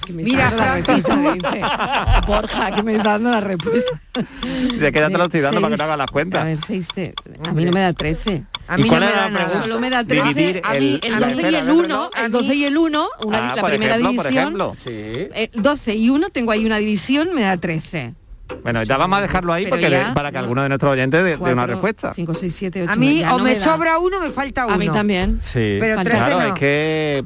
[0.07, 1.67] Que me Mira, la Francis, respuesta, dice.
[2.27, 4.01] Borja, que me está dando la respuesta.
[4.43, 6.13] Si es que ya te lo estoy dando para que no Seis- hagas las A
[6.13, 6.45] cuentas.
[6.45, 7.15] ver, seis te-
[7.49, 8.45] a mí no me da 13.
[8.67, 9.45] A ¿Y mí cuál no me da nada.
[9.47, 9.63] pregunta?
[9.63, 10.25] Solo me da 13.
[10.29, 12.11] Dividir a mí el- el, la 12 y el del 1, reloj.
[12.25, 14.43] el 12 y el 1, una, Ah, la por primera ejemplo, por división.
[14.45, 14.77] ejemplo.
[14.83, 15.29] Sí.
[15.35, 18.15] El 12 y 1 tengo ahí una división, me da 13.
[18.63, 20.41] Bueno, ya vamos a dejarlo ahí porque ya, para que ¿no?
[20.45, 22.13] alguno de nuestros oyentes dé una respuesta.
[22.15, 22.93] 5, 6, 7, 8.
[22.93, 24.75] A mí o me, sobra uno me falta uno.
[24.75, 25.41] A mí también.
[25.43, 26.45] Sí, Pero Falta- 13 claro, no.
[26.47, 27.25] hay que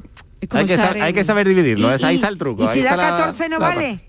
[0.51, 2.63] hay que, estar sa- hay que saber dividirlo, Y- es- ahí está el truco.
[2.63, 4.01] ¿Y ahí si está da la- 14 no la- vale?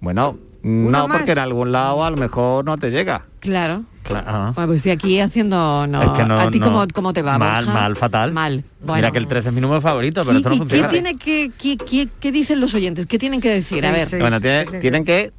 [0.00, 1.18] Bueno, ¿Uno no, más?
[1.18, 3.24] porque en algún lado a lo mejor no te llega.
[3.40, 3.84] Claro.
[4.02, 4.52] Claro.
[4.54, 5.86] Bueno, pues estoy aquí haciendo...
[5.88, 6.66] No, Es que no- ¿A ti no.
[6.66, 7.80] cómo, cómo te va, Mal, Borja?
[7.80, 8.32] mal, fatal.
[8.32, 8.62] Mal.
[8.80, 8.94] Bueno.
[8.96, 10.88] Mira que el 13 es mi número favorito, pero ¿Y, esto no qué, funciona.
[10.90, 13.06] tiene que, qué, qué- qué dicen los oyentes?
[13.06, 13.84] ¿Qué tienen que decir?
[13.84, 14.08] A ver.
[14.20, 15.32] Bueno, tiene- tienen que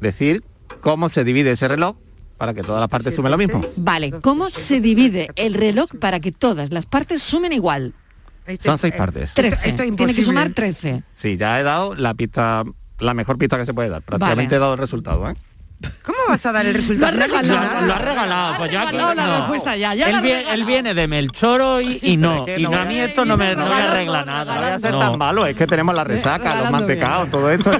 [0.00, 0.42] decir
[0.86, 1.96] cómo se divide ese reloj
[2.38, 3.60] para que todas las partes sumen lo mismo.
[3.78, 7.92] Vale, ¿cómo se divide el reloj para que todas las partes sumen igual?
[8.62, 9.34] Son seis partes.
[9.34, 9.68] 13.
[9.68, 11.02] esto es Tiene que sumar 13.
[11.12, 12.62] Sí, ya he dado la pista,
[13.00, 14.02] la mejor pista que se puede dar.
[14.02, 15.34] Prácticamente he dado el resultado, ¿eh?
[16.02, 17.16] ¿Cómo vas a dar el resultado?
[17.16, 17.86] Lo has regalado.
[17.86, 19.36] Lo ha regalado, pues ya regalado la no.
[19.38, 20.54] respuesta ya, ya él, la has vie- regalado.
[20.54, 23.36] él viene de Melchoro y, y no, Es que y no a mí esto no
[23.36, 24.54] me, no me arregla nada.
[24.54, 24.98] No voy a ser No.
[25.00, 27.70] tan malo, es que tenemos la resaca, los mantecados, todo esto.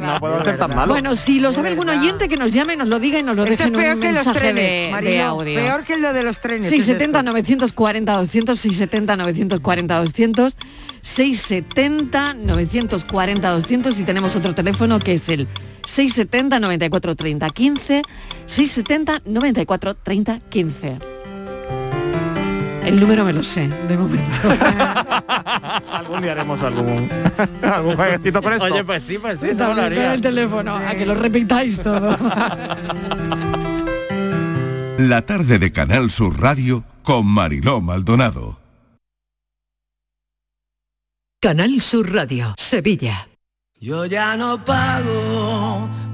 [0.00, 0.92] no, puedo ser tan malo.
[0.94, 3.44] Bueno, si lo sabe algún oyente que nos llame, nos lo diga y nos lo
[3.44, 5.60] deje en un peor que los mensaje trenes, de, audio.
[5.60, 6.66] Peor que lo de los trenes.
[6.66, 7.30] es 670 esto.
[7.30, 10.56] 940 200 670 940 200
[11.02, 15.46] 670 940 200 y tenemos otro teléfono que es el
[15.86, 18.02] 670 94 30 15
[18.46, 20.98] 670 94 30 15
[22.84, 24.48] el número me lo sé de momento
[25.92, 27.08] Algún día haremos algún,
[27.62, 28.64] algún jueguecito con esto.
[28.64, 30.14] Oye, pues sí, pues sí, no lo haría.
[30.14, 32.18] el teléfono a que lo repitáis todo
[34.98, 38.58] La tarde de Canal Sur Radio con Mariló Maldonado.
[41.40, 43.28] Canal Sur Radio, Sevilla.
[43.80, 45.41] Yo ya no pago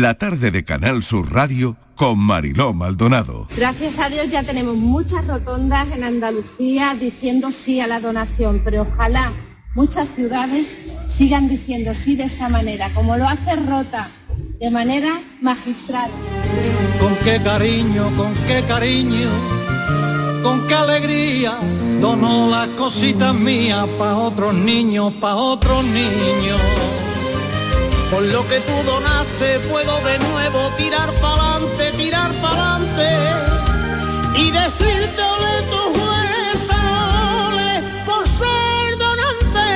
[0.00, 3.46] La tarde de Canal Sur Radio con Mariló Maldonado.
[3.56, 8.82] Gracias a Dios ya tenemos muchas rotondas en Andalucía diciendo sí a la donación, pero
[8.82, 9.30] ojalá
[9.76, 14.10] muchas ciudades sigan diciendo sí de esta manera, como lo hace Rota,
[14.58, 16.10] de manera magistral.
[16.98, 19.30] Con qué cariño, con qué cariño,
[20.42, 21.56] con qué alegría,
[22.00, 26.60] dono las cositas mías pa' otros niños, pa' otros niños.
[28.10, 29.13] Por lo que tú donaste
[29.70, 33.08] puedo de nuevo tirar pa'lante, tirar pa'lante
[34.36, 36.76] y decirte ole tu jueza,
[37.48, 39.70] ole por ser donante.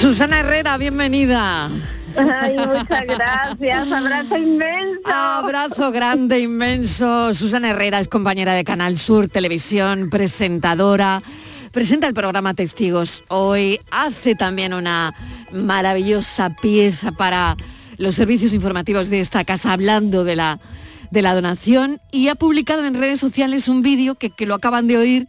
[0.00, 1.70] Susana Herrera, bienvenida.
[2.16, 3.92] Ay, muchas gracias.
[3.92, 5.00] Abrazo inmenso.
[5.12, 7.34] Abrazo grande, inmenso.
[7.34, 11.22] Susana Herrera es compañera de Canal Sur Televisión, presentadora.
[11.74, 13.24] Presenta el programa Testigos.
[13.26, 15.12] Hoy hace también una
[15.50, 17.56] maravillosa pieza para
[17.96, 20.60] los servicios informativos de esta casa hablando de la,
[21.10, 24.86] de la donación y ha publicado en redes sociales un vídeo que, que lo acaban
[24.86, 25.28] de oír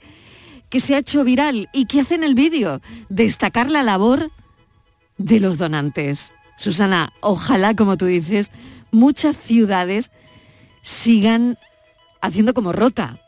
[0.70, 1.68] que se ha hecho viral.
[1.74, 2.80] ¿Y qué hace en el vídeo?
[3.10, 4.30] Destacar la labor
[5.18, 6.32] de los donantes.
[6.58, 8.52] Susana, ojalá, como tú dices,
[8.91, 10.12] muchas ciudades
[10.84, 11.58] sigan
[12.22, 13.20] haciendo como rota.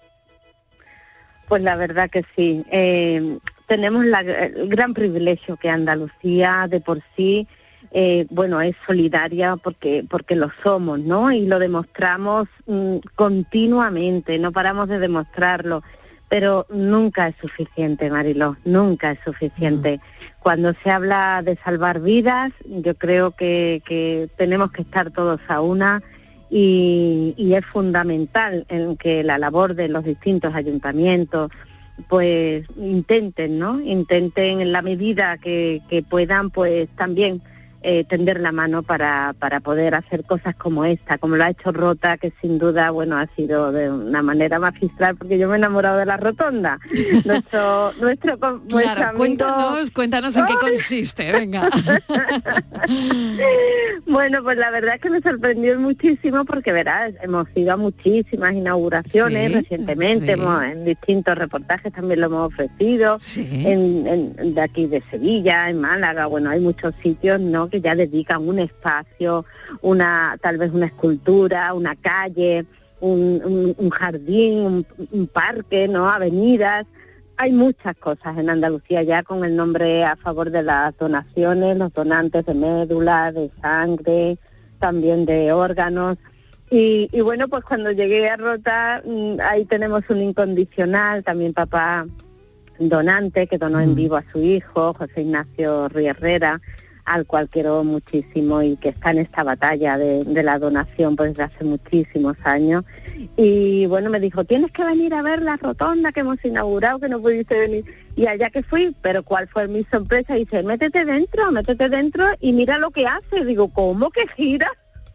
[1.48, 2.66] Pues la verdad que sí.
[2.72, 3.38] Eh,
[3.68, 7.48] tenemos la- el gran privilegio que Andalucía de por sí,
[7.92, 11.32] eh, bueno, es solidaria porque porque lo somos, ¿no?
[11.32, 15.84] Y lo demostramos mm, continuamente, no paramos de demostrarlo.
[16.30, 20.02] pero nunca es suficiente, Mariló, nunca es suficiente.
[20.42, 25.62] Cuando se habla de salvar vidas, yo creo que, que tenemos que estar todos a
[25.62, 26.04] una
[26.50, 31.52] y, y, es fundamental en que la labor de los distintos ayuntamientos
[32.08, 33.82] pues intenten, ¿no?
[33.82, 37.42] Intenten en la medida que, que puedan pues también
[37.90, 41.72] eh, tender la mano para, para poder hacer cosas como esta, como lo ha hecho
[41.72, 45.58] Rota, que sin duda, bueno, ha sido de una manera magistral, porque yo me he
[45.58, 46.80] enamorado de la rotonda.
[47.24, 51.70] Nuestro, nuestro, claro, cuéntanos, cuéntanos en qué consiste, venga.
[54.06, 58.52] bueno, pues la verdad es que me sorprendió muchísimo porque verás, hemos ido a muchísimas
[58.52, 65.80] inauguraciones recientemente, en distintos reportajes también lo hemos ofrecido, en, de aquí de Sevilla, en
[65.80, 67.70] Málaga, bueno, hay muchos sitios, ¿no?
[67.70, 69.46] que ya dedican un espacio,
[69.82, 72.66] una tal vez una escultura, una calle,
[73.00, 76.10] un, jardín, un, parque, ¿no?
[76.10, 76.86] Avenidas.
[77.38, 81.94] Hay muchas cosas en Andalucía ya con el nombre a favor de las donaciones, los
[81.94, 84.40] donantes de médula, de sangre,
[84.80, 86.18] también de órganos.
[86.70, 92.08] Y, y bueno, pues cuando llegué a Rota, mm, ahí tenemos un incondicional, también papá
[92.80, 93.96] donante que donó en mm.
[93.96, 96.62] vivo a su hijo, José Ignacio Ruiz Herrera,
[97.08, 101.44] al cual quiero muchísimo y que está en esta batalla de, la donación pues desde
[101.44, 102.84] hace muchísimos años.
[103.38, 107.08] Y bueno, me dijo, tienes que venir a ver la rotonda que hemos inaugurado, que
[107.08, 107.86] no pudiste venir.
[108.18, 110.36] Y allá que fui, pero ¿cuál fue mi sorpresa?
[110.36, 113.46] dice, métete dentro, métete dentro y mira lo que hace.
[113.46, 114.70] Digo, ¿cómo que gira?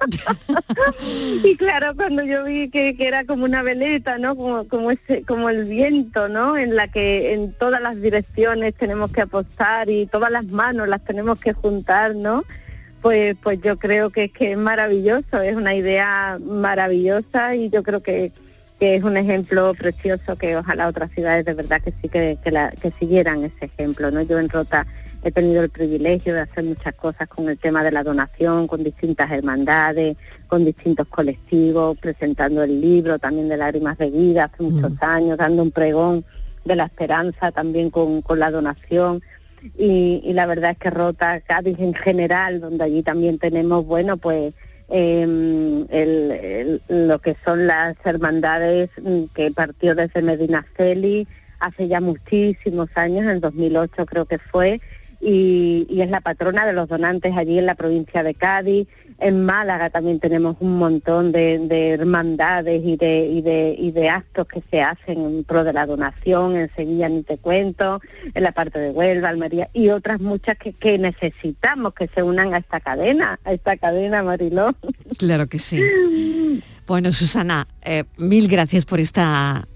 [1.44, 4.36] y claro, cuando yo vi que, era como una veleta, ¿no?
[4.36, 6.57] Como, como, ese, como el viento, ¿no?
[6.57, 11.05] En la que en todas las direcciones tenemos que apostar y todas las manos las
[11.05, 12.44] tenemos que juntar, ¿no?
[13.00, 17.82] Pues, pues yo creo que es que es maravilloso, es una idea maravillosa y yo
[17.82, 18.30] creo que,
[18.78, 22.53] que es un ejemplo precioso que ojalá otras ciudades de verdad que sí que, que,
[22.80, 24.22] que siguieran ese ejemplo, ¿no?
[24.22, 24.86] Yo en Rota
[25.22, 28.82] he tenido el privilegio de hacer muchas cosas con el tema de la donación, con
[28.82, 30.16] distintas hermandades,
[30.48, 35.62] con distintos colectivos, presentando el libro también de Lágrimas de Vida hace muchos años, dando
[35.62, 36.24] un pregón
[36.64, 39.22] de la esperanza también con, la donación.
[39.78, 44.54] Y, la verdad es que Rota, Cádiz en general, donde allí también tenemos, bueno, pues
[44.88, 45.86] em,
[46.88, 51.28] lo que son las hermandades mm, que partió desde Medina Celi
[51.60, 54.80] hace ya muchísimos años, en 2008 creo que fue,
[55.22, 58.88] y, es la patrona de los donantes allí en la provincia de Cádiz.
[59.18, 64.48] En Málaga también tenemos un montón de, hermandades y de, y, de, y de actos
[64.48, 68.00] que se hacen en pro de la donación, en Sevilla ni te cuento,
[68.34, 72.52] en la parte de Huelva, Almería y otras muchas que, que necesitamos que se unan
[72.52, 74.74] a esta cadena, a esta cadena Mariló.
[75.18, 75.80] Claro que sí.
[76.86, 79.68] Bueno, Susana, eh, mil gracias por esta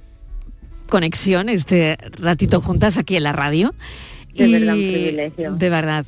[0.88, 3.74] conexión, este ratito juntas aquí en la radio.
[4.36, 5.52] De verdad, un privilegio.
[5.52, 6.06] De verdad,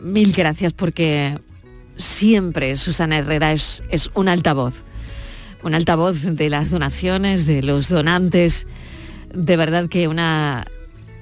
[0.00, 1.38] mil gracias porque
[1.96, 4.82] siempre Susana Herrera es, es un altavoz,
[5.62, 8.66] un altavoz de las donaciones, de los donantes.
[9.32, 10.64] De verdad que una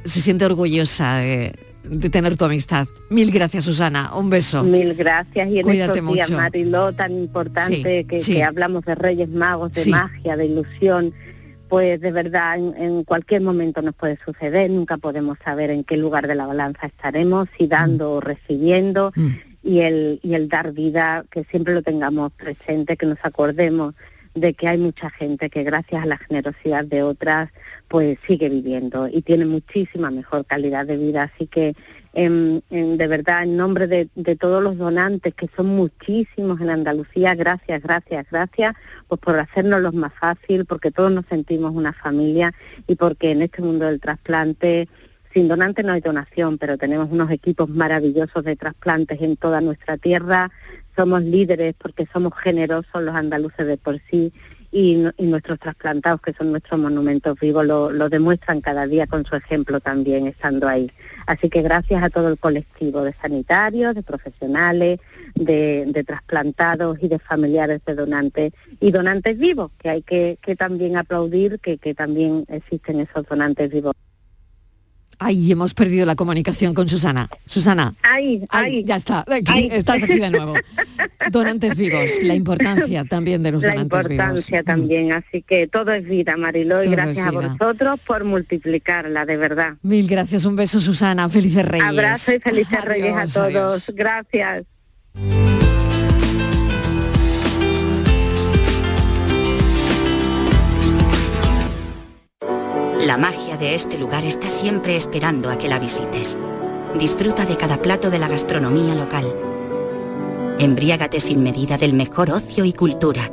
[0.04, 1.54] se siente orgullosa de,
[2.10, 2.86] tener tu amistad.
[3.10, 4.14] Mil gracias, Susana.
[4.14, 4.62] Un beso.
[4.62, 5.48] Mil gracias.
[5.48, 10.36] Y en Cuídate estos días, Mariló, tan importante que, hablamos de Reyes Magos, de magia,
[10.36, 11.12] de ilusión
[11.72, 16.26] pues de verdad en, cualquier momento nos puede suceder, nunca podemos saber en qué lugar
[16.26, 19.28] de la balanza estaremos, si dando o recibiendo, mm.
[19.62, 23.94] y, el, y el dar vida, que siempre lo tengamos presente, que nos acordemos
[24.34, 27.48] de que hay mucha gente que gracias a la generosidad de otras
[27.88, 31.30] pues sigue viviendo y tiene muchísima mejor calidad de vida.
[31.34, 31.74] Así que
[32.14, 37.82] en, de verdad, en nombre de, todos los donantes, que son muchísimos en Andalucía, gracias,
[37.82, 38.74] gracias, gracias,
[39.08, 42.52] pues por hacernos más fácil, porque todos nos sentimos una familia
[42.86, 44.88] y porque en este mundo del trasplante,
[45.32, 49.96] sin donantes no hay donación, pero tenemos unos equipos maravillosos de trasplantes en toda nuestra
[49.96, 50.50] tierra,
[50.96, 54.32] somos líderes porque somos generosos los andaluces de por sí
[54.72, 59.80] y, nuestros trasplantados, que son nuestros monumentos vivos, lo, demuestran cada día con su ejemplo
[59.80, 60.90] también estando ahí.
[61.26, 64.98] Así que gracias a todo el colectivo de sanitarios, de profesionales,
[65.34, 71.60] de, trasplantados y de familiares de donantes y donantes vivos, que hay que, también aplaudir
[71.60, 73.94] que también existen esos donantes vivos.
[75.24, 77.28] Ay, hemos perdido la comunicación con Susana.
[77.46, 77.94] Susana.
[78.02, 78.82] Ay, ay.
[78.84, 79.24] ya está.
[79.70, 80.54] estás aquí de nuevo.
[81.30, 84.04] Donantes vivos, la importancia también de los donantes vivos.
[84.08, 89.24] La importancia también, así que todo es vida, Mariló, y gracias a vosotros por multiplicarla,
[89.24, 89.76] de verdad.
[89.82, 91.28] Mil gracias, un beso, Susana.
[91.28, 91.86] Felices Reyes.
[91.86, 93.92] Abrazo y felices Reyes a todos.
[93.94, 94.64] Gracias.
[103.02, 106.38] La magia de este lugar está siempre esperando a que la visites.
[106.96, 109.34] Disfruta de cada plato de la gastronomía local.
[110.60, 113.28] Embriágate sin medida del mejor ocio y cultura.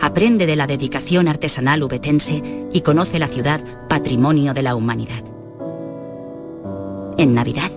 [0.00, 2.42] Aprende de la dedicación artesanal ubetense
[2.72, 5.22] y conoce la ciudad patrimonio de la humanidad.
[7.16, 7.70] En Navidad,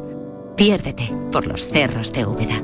[0.55, 2.63] piérdete por los cerros de Úbeda.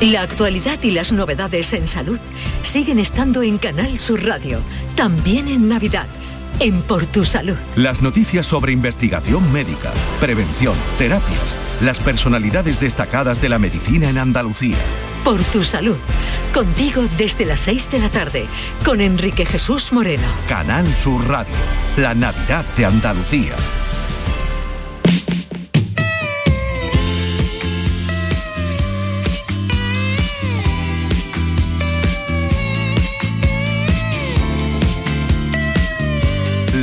[0.00, 2.18] La actualidad y las novedades en salud
[2.62, 4.60] siguen estando en Canal Sur Radio,
[4.96, 6.06] también en Navidad,
[6.60, 7.56] en Por Tu Salud.
[7.74, 9.90] Las noticias sobre investigación médica,
[10.20, 14.76] prevención, terapias, las personalidades destacadas de la medicina en Andalucía.
[15.24, 15.96] Por Tu Salud,
[16.52, 18.46] contigo desde las 6 de la tarde,
[18.84, 20.28] con Enrique Jesús Moreno.
[20.48, 21.54] Canal Sur Radio,
[21.96, 23.54] la Navidad de Andalucía.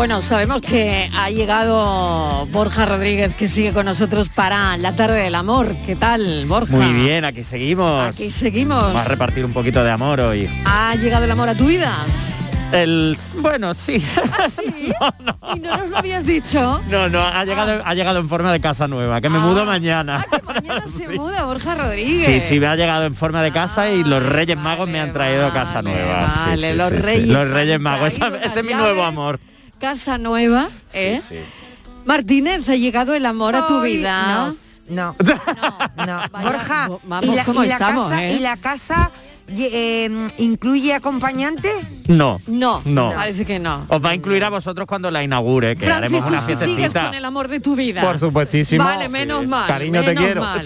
[0.00, 5.34] Bueno, sabemos que ha llegado Borja Rodríguez que sigue con nosotros para la tarde del
[5.34, 5.76] amor.
[5.84, 6.74] ¿Qué tal, Borja?
[6.74, 8.06] Muy bien, aquí seguimos.
[8.06, 8.82] Aquí seguimos.
[8.82, 10.48] Vamos a repartir un poquito de amor hoy.
[10.64, 11.94] ¿Ha llegado el amor a tu vida?
[12.72, 14.02] El bueno, sí.
[14.38, 14.62] ¿Ah, sí?
[15.56, 16.80] ¿Y no nos lo habías dicho?
[16.88, 20.24] No, no, ha llegado, ha llegado en forma de casa nueva, que me mudo mañana.
[20.46, 22.24] Mañana se muda Borja Rodríguez.
[22.24, 25.12] Sí, sí, me ha llegado en forma de casa y los Reyes Magos me han
[25.12, 26.46] traído casa nueva.
[26.46, 26.90] Vale, sí, los.
[26.90, 29.38] Reyes Los Reyes Magos, ese es mi nuevo amor.
[29.80, 31.18] Casa nueva, ¿eh?
[32.04, 34.54] Martínez, ha llegado el amor a tu vida.
[34.88, 36.22] No, no.
[36.42, 38.34] Borja, vamos, ¿y la, ¿cómo y la estamos, casa, eh?
[38.34, 39.10] ¿y la casa
[39.58, 41.70] eh, incluye acompañante?
[42.08, 42.40] No.
[42.46, 43.12] No, No.
[43.14, 43.84] parece que no.
[43.88, 46.92] Os va a incluir a vosotros cuando la inaugure, que haremos Francis, una tú sigues
[46.92, 48.00] con el amor de tu vida.
[48.02, 48.82] Por supuestísimo.
[48.84, 49.66] Vale, menos mal.
[49.66, 50.40] Cariño, te menos quiero.
[50.42, 50.64] Mal,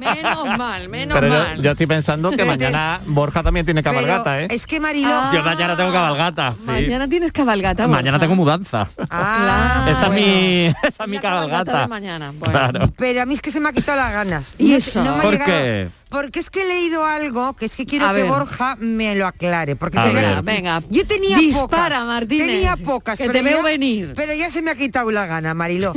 [0.00, 1.62] menos mal, menos Pero mal.
[1.62, 4.48] yo estoy pensando que mañana Borja también tiene cabalgata, ¿eh?
[4.50, 5.10] Es que Marilo...
[5.32, 6.52] Yo mañana tengo cabalgata.
[6.52, 6.64] sí.
[6.66, 7.86] Mañana tienes cabalgata.
[7.86, 8.20] Mañana Borja.
[8.26, 8.88] tengo mudanza.
[9.10, 11.80] Ah, esa es mi, esa es mi Cabalgata cabalgata.
[11.82, 12.32] de mañana.
[12.38, 12.52] Bueno.
[12.52, 12.92] Claro.
[12.96, 14.54] Pero a mí es que se me ha quitado las ganas.
[14.58, 15.02] ¿Y eso?
[15.02, 15.88] no me ha ¿Por llegado- qué?
[16.12, 18.30] Porque es que he leído algo que es que quiero A que ver.
[18.30, 19.74] Borja me lo aclare.
[19.76, 20.42] Porque A se me- ver.
[20.42, 22.06] Venga, yo tenía Dispara, pocas.
[22.06, 23.18] Martínez, Tenía pocas.
[23.18, 24.12] que pero te veo ya- venir.
[24.14, 25.94] Pero ya se me ha quitado la gana, Mariló.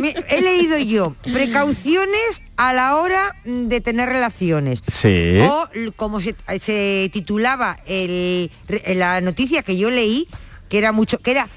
[0.00, 4.82] Me- he leído yo precauciones a la hora de tener relaciones.
[4.90, 5.38] Sí.
[5.40, 10.26] O l- como se, se titulaba el- re- la noticia que yo leí,
[10.68, 11.48] que era mucho, que era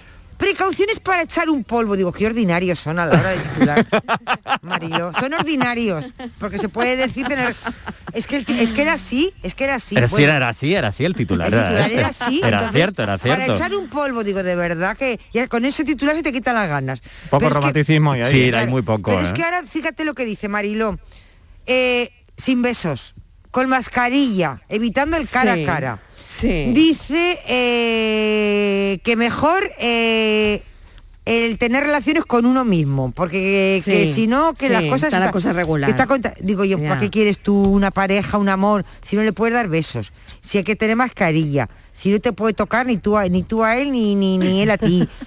[0.44, 1.96] precauciones para echar un polvo.
[1.96, 3.86] Digo, qué ordinarios son a la hora de titular.
[4.62, 6.06] Marilo, son ordinarios,
[6.40, 7.56] porque se puede decir tener.
[8.14, 9.96] Es que, el es que era así, es que era así.
[9.96, 10.34] Pero sí bueno.
[10.34, 11.48] era así, era así el titular.
[11.48, 12.38] El era titular era así.
[12.44, 13.54] Era entonces, cierto, era Para cierto.
[13.56, 16.68] echar un polvo, digo, de verdad que ya con ese titular se te quitan las
[16.70, 17.00] ganas.
[17.30, 18.32] Poco Pero es que- romanticismo hay ahí.
[18.32, 18.56] Sí, ¿eh?
[18.56, 19.12] hay muy poco.
[19.12, 19.34] pero es ¿eh?
[19.34, 21.00] que ahora fíjate lo que dice Mariló.
[21.66, 23.16] Eh, sin besos,
[23.52, 26.00] con mascarilla, evitando el cara Sí, a cara.
[26.26, 26.72] Sí.
[26.74, 30.64] Dice eh, que mejor eh,
[31.26, 35.14] el tener relaciones con uno mismo, porque Sí, que si no, que sí, las cosas...
[35.14, 35.90] está la cosa regular.
[35.90, 36.90] está contra- digo yo, Ya.
[36.90, 40.12] ¿para qué quieres tú una pareja, un amor, si no le puedes dar besos?
[40.42, 43.64] Si hay que tener mascarilla, si no te puede tocar ni tú a, ni tú
[43.64, 45.08] a él, ni, ni, ni él a ti.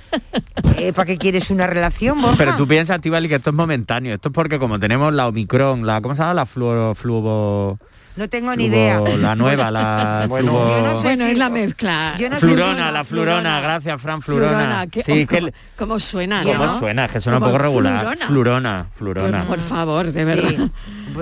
[0.78, 2.36] Eh, ¿Para qué quieres una relación, Borja?
[2.36, 4.14] Pero tú piensas, Tibali, que esto es momentáneo.
[4.14, 6.34] Esto es porque como tenemos la Omicron, la ¿cómo se llama?
[6.34, 7.78] La fluo, fluvo,
[8.16, 8.98] No tengo ni idea.
[9.00, 12.14] la nueva, la Bueno, Yo no sé Bueno, si- es la mezcla.
[12.18, 14.52] Yo no sé Flurona, si- la flurona, gracias Fran, flurona.
[14.58, 16.78] Flurona, que- sí, que ¿cómo, cómo suena, ¿Cómo no?
[16.78, 17.04] suena?
[17.04, 17.98] Es que suena un poco regular.
[18.00, 18.26] flurona.
[18.26, 19.44] Flurona, flurona.
[19.44, 20.70] Por favor, de Sí.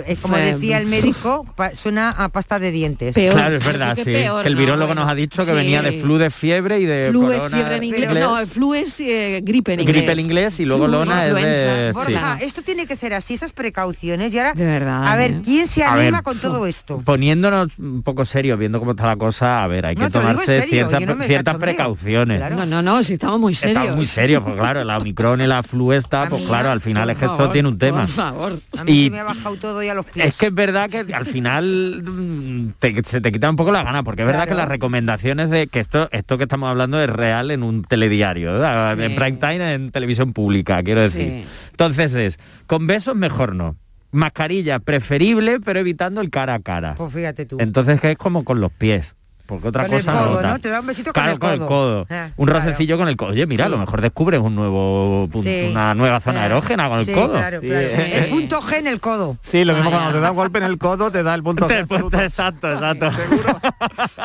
[0.07, 3.15] Es como Fue- decía el médico, pa- suena a pasta de dientes.
[3.15, 3.35] Peor.
[3.35, 4.05] Claro, es verdad, sí.
[4.05, 5.57] que peor, que el virólogo nos ha dicho que sí.
[5.57, 8.15] venía de flu de fiebre y de Flu es corona fiebre en inglés.
[8.15, 9.97] No, el flu es eh, gripe en inglés.
[9.97, 11.89] gripe en inglés y luego Flu, lona es de...
[11.89, 11.93] sí.
[11.95, 14.33] Borja, esto tiene que ser así, esas precauciones.
[14.35, 15.41] Y ahora, De verdad, a ver, ¿eh?
[15.45, 17.01] ¿quién se anima ver, con todo esto?
[17.05, 20.47] Poniéndonos un poco serios, viendo cómo está la cosa, a ver, hay No, que tomarse
[20.47, 22.39] serio, ciertas, no precauciones.
[22.39, 22.57] Claro.
[22.57, 23.77] No, no, no, si estamos muy serios.
[23.79, 27.11] Estamos muy serios, pues claro, la Omicron y la flu esta, pues claro, al final
[27.11, 28.01] es que esto tiene un tema.
[28.03, 28.61] Por favor.
[28.79, 30.27] A mí me ha bajado todo y a los pies.
[30.27, 33.83] Es que es verdad que al final mm, te- se te quita un poco la
[33.83, 37.09] gana, porque es verdad que las recomendaciones de que esto, esto que estamos hablando es
[37.11, 41.23] real en un telediario, en prime time en televisión pública, quiero decir.
[41.43, 41.47] Sí.
[41.71, 43.77] Entonces es, con besos mejor no.
[44.13, 46.95] Mascarilla preferible, pero evitando el cara a cara.
[46.95, 47.57] Pues fíjate tú.
[47.59, 49.15] Entonces que es como con los pies.
[49.47, 50.59] Porque otra Con el cosa codo, no.
[50.59, 51.69] Te da un besito Claro, con el codo.
[51.69, 52.07] codo.
[52.09, 52.61] Ah, un claro.
[52.65, 53.31] rocecillo con el codo.
[53.33, 55.69] Oye, mira, a lo mejor descubres un nuevo punto, Sí.
[55.71, 57.33] una nueva zona Ah, erógena con el sí, codo.
[57.33, 57.79] claro, claro.
[57.79, 59.37] El punto G en el codo.
[59.43, 61.67] Sí, lo mismo cuando te da un golpe en el codo, te da el punto
[61.67, 63.11] Te- G exacto, exacto.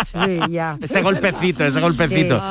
[0.06, 0.78] Sí, ya.
[0.82, 2.42] ese golpecito, ese golpecito.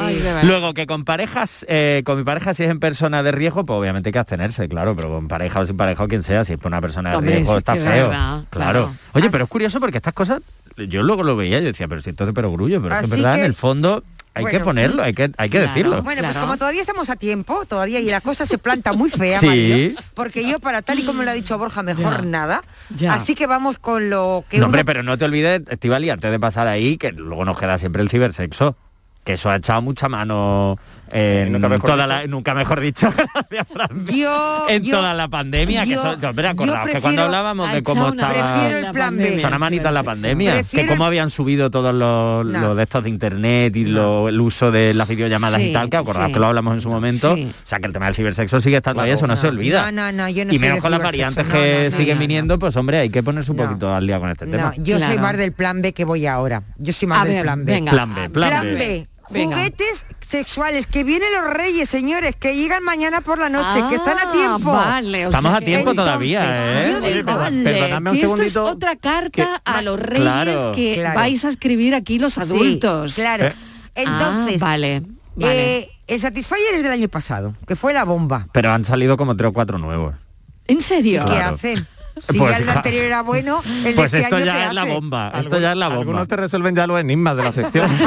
[0.43, 3.79] Luego que con parejas, eh, con mi pareja si es en persona de riesgo, pues
[3.79, 6.53] obviamente hay que abstenerse, claro, pero con pareja o sin pareja o quien sea, si
[6.53, 8.09] es por una persona de Hombre, riesgo sí está feo.
[8.09, 8.93] verdad, claro.
[9.15, 10.41] Oye, pero es curioso porque estas cosas,
[10.77, 12.29] yo luego lo veía, yo decía, pero si esto es
[12.59, 14.03] pero es que es Así verdad, que- en el fondo
[14.35, 16.01] hay que ponerlo, hay que, hay que decirlo.
[16.03, 19.41] Bueno, pues como todavía estamos a tiempo, todavía y la cosa se planta muy fea,
[19.41, 19.47] Sí.
[19.47, 22.63] Mariló, porque yo para tal y como lo ha dicho Borja, mejor nada.
[22.95, 23.15] Ya.
[23.15, 26.31] Así que vamos con lo que No, uno- hombre, pero no te olvides, Estivali, antes
[26.31, 28.77] de pasar ahí, que luego nos queda siempre el cibersexo.
[29.25, 30.79] Que eso ha echado mucha mano
[31.13, 32.09] en nunca mejor toda dicho.
[32.21, 33.13] la, nunca mejor dicho.
[34.13, 35.85] Yo- en yo- toda la pandemia.
[35.85, 38.33] que yo- yo, hombre, acordaos que cuando hablábamos ha de cómo estaba...
[38.33, 39.41] prefiero el plan B.
[39.41, 40.55] Son manita en la pandemia.
[40.55, 42.61] Prefiero que cómo habían subido todos los, No.
[42.61, 45.91] los de estos de internet y lo- el uso de las videollamadas Sí, y tal,
[45.91, 46.33] que acordaos sí.
[46.33, 47.35] que lo hablamos en su momento.
[47.35, 47.51] Sí.
[47.51, 49.91] O sea, que el tema del cibersexo sigue estando ahí, eso no, se olvida.
[49.91, 52.17] No, no, no, yo no y menos con las variantes no, que no, no, siguen
[52.17, 53.65] no, viniendo, pues hombre, hay que ponerse un No.
[53.67, 54.73] poquito al día con este tema.
[54.77, 56.63] yo soy más del plan B que voy ahora.
[56.79, 57.83] Yo soy más del plan B.
[57.89, 59.07] Plan B, plan B.
[59.31, 59.57] Venga.
[59.57, 64.19] Juguetes sexuales, que vienen los reyes, señores, que llegan mañana por la noche, que están
[64.19, 64.73] a Ah, tiempo.
[64.73, 66.91] vale, o Estamos sea a tiempo todavía, ¿eh?
[66.93, 70.73] Yo digo, vale, perdonadme un que esto es otra carta a los reyes claro.
[70.75, 71.19] que Claro.
[71.19, 73.15] vais a escribir aquí los Sí, adultos.
[73.15, 73.47] claro.
[73.47, 73.55] Eh.
[73.95, 75.03] Entonces, Ah, vale,
[75.35, 75.77] vale.
[75.79, 78.49] eh, el Satisfyer es del año pasado, que fue la bomba.
[78.53, 80.15] Pero han salido como tres o cuatro nuevos.
[80.67, 81.25] ¿En serio?
[81.25, 81.55] ¿Qué Claro.
[81.57, 81.87] hacen?
[82.23, 84.55] Si Pues, ya el ja- anterior era bueno, el Pues de este esto año ya
[84.55, 85.33] ¿qué es la bomba.
[85.39, 86.01] Esto ya es la bomba.
[86.03, 87.89] Algunos te resuelven ya los enigmas de la sección.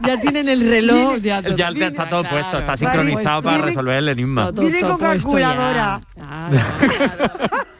[0.00, 2.36] ya tienen el reloj, ya, todo- Ya está todo Claro.
[2.36, 4.50] puesto, está sincronizado para resolver el enigma.
[4.52, 6.00] Viene con calculadora.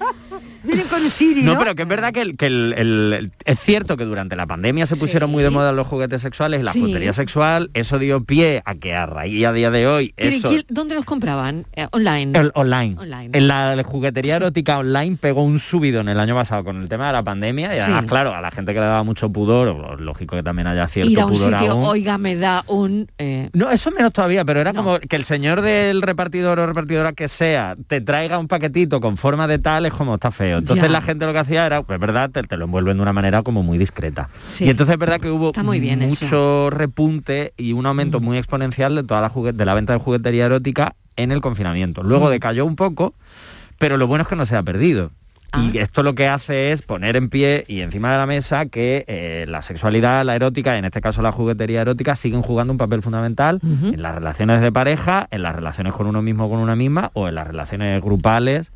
[0.71, 0.89] Claro.
[0.89, 1.55] Vienen con Siri, ¿no?
[1.55, 4.87] No, pero que es verdad que, el, que el- es cierto que durante la pandemia
[4.87, 6.81] se pusieron muy de moda los juguetes sexuales y la Sí.
[6.81, 10.49] juguetería sexual, eso dio pie a que a raíz a día de hoy ¿y eso
[10.49, 11.66] quién- ¿Dónde los compraban?
[11.75, 12.39] Eh, online.
[12.55, 12.97] online.
[12.99, 13.31] Online.
[13.37, 17.07] En la juguetería erótica online pegó un subido en el año pasado con el tema
[17.09, 20.37] de la pandemia y además, claro, a la gente que le daba mucho pudor, lógico
[20.37, 21.85] que también haya cierto Ir a un pudor sitio, aún.
[21.85, 23.09] oiga, me da un...
[23.18, 27.12] eh, No, eso menos todavía, pero era como que el señor del repartidor o repartidora
[27.12, 30.60] que sea te traiga un paquetito con forma de tal, es como está feo.
[30.61, 30.89] Entonces Ya.
[30.91, 33.43] la gente lo que hacía era, pues verdad, te, te lo envuelven de una manera
[33.43, 34.29] como muy discreta.
[34.47, 34.65] Sí.
[34.65, 36.71] Y entonces es verdad que hubo Está muy bien mucho eso.
[36.71, 40.95] repunte y un aumento muy exponencial de toda la de la venta de juguetería erótica
[41.17, 42.03] en el confinamiento.
[42.03, 42.31] Luego Mm.
[42.31, 43.15] decayó un poco,
[43.79, 45.11] pero lo bueno es que no se ha perdido.
[45.53, 45.69] Ah.
[45.73, 49.05] Y esto lo que hace es poner en pie y encima de la mesa que
[49.09, 52.79] eh, la sexualidad, la erótica, y en este caso la juguetería erótica, siguen jugando un
[52.79, 56.61] papel fundamental en las relaciones de pareja, en las relaciones con uno mismo o con
[56.61, 58.71] una misma, o en las relaciones grupales.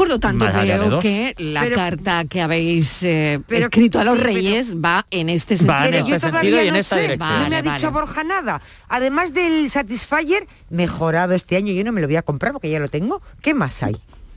[0.00, 0.46] Por lo tanto,
[0.90, 1.02] dos.
[1.02, 5.04] que la Pero- carta que habéis eh, pero- escrito a los sí, pero- reyes va
[5.10, 5.74] en este sentido.
[5.78, 7.28] Va en Pero yo este todavía sentido y en no esta sé, dirección.
[7.42, 8.06] no me ha Vale, dicho vale.
[8.06, 8.62] Borja nada.
[8.88, 12.80] Además del Satisfyer, mejorado este año, yo no me lo voy a comprar porque ya
[12.80, 13.20] lo tengo.
[13.42, 13.96] ¿Qué más hay?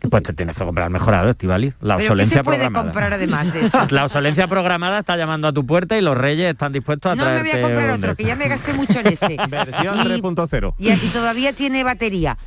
[0.10, 1.68] Pues te tienes que comprar mejorado, Estivali.
[1.80, 2.84] La ¿Pero qué obsolencia se puede programada.
[2.84, 3.88] comprar además de eso?
[3.90, 7.24] La obsolencia programada está llamando a tu puerta y los reyes están dispuestos a No
[7.24, 9.38] me traerte voy a comprar otro, que ya me gasté mucho en ese.
[9.50, 10.74] Versión Y- 3.0.
[10.78, 12.38] Y, y todavía tiene batería.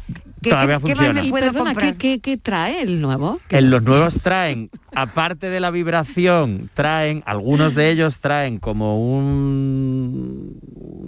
[0.43, 1.23] ¿Qué, Todavía qué- qué funciona.
[1.31, 1.75] puedo perdona?
[1.75, 3.41] ¿qué, qué, qué trae el nuevo?
[3.49, 10.61] En los nuevos traen, aparte de la vibración, traen, algunos de ellos traen como un,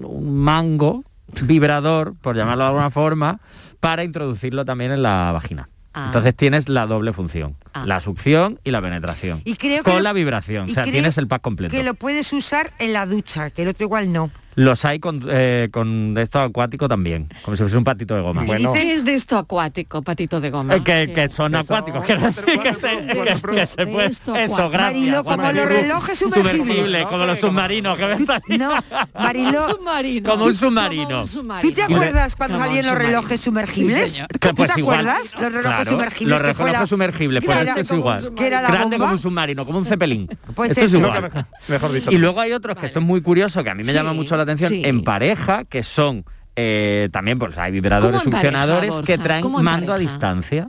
[0.02, 1.04] un mango
[1.42, 3.40] vibrador, por llamarlo de alguna forma,
[3.80, 5.68] para introducirlo también en la vagina.
[5.94, 6.04] Ah.
[6.06, 7.84] Entonces tienes la doble función, Ah.
[7.86, 9.42] la succión y la penetración.
[9.44, 11.70] Y creo que con lo- la vibración, o sea, tienes el pack completo.
[11.76, 14.30] Que lo puedes usar en la ducha, que el otro igual no.
[14.58, 18.22] Los hay con, eh, con de esto acuático también, como si fuese un patito de
[18.22, 18.42] goma.
[18.44, 18.72] Bueno.
[18.72, 20.74] ¿Qué es de esto acuático, patito de goma?
[20.74, 22.32] Eh, que, que son Que acuáticos, son
[22.62, 24.06] que se, que- se de puede...
[24.08, 25.22] esto Eso, gracias.
[25.22, 27.04] Como los relojes sumergibles.
[27.06, 28.22] como los submarinos que ves.
[28.58, 28.70] No,
[29.14, 30.30] Mariló, submarino.
[30.30, 31.04] Como un submarino.
[31.08, 31.68] Como un submarino.
[31.68, 34.10] ¿tú te acuerdas cuando Como salían los relojes Sí, sumergibles?
[34.10, 34.28] señor.
[34.28, 35.00] Que, ¿Tú pues te igual.
[35.08, 35.34] acuerdas?
[35.34, 38.00] Los relojes Claro, sumergibles Los que fue la- relojes sumergibles, pues esto es como un
[38.00, 38.32] igual.
[38.68, 40.28] Grande como un submarino, como un cepelín.
[40.56, 40.98] Pues esto es eso.
[41.06, 41.46] igual.
[41.68, 42.10] Mejor- dicho.
[42.10, 44.12] Y luego hay otros que esto es muy curioso, que a mí me Sí, llama
[44.12, 44.82] mucho la atención, sí.
[44.84, 46.24] en pareja, que son
[46.60, 49.98] eh, también pues hay vibradores ¿Cómo en pareja, succionadores que traen ¿Cómo en mando a
[49.98, 50.68] distancia.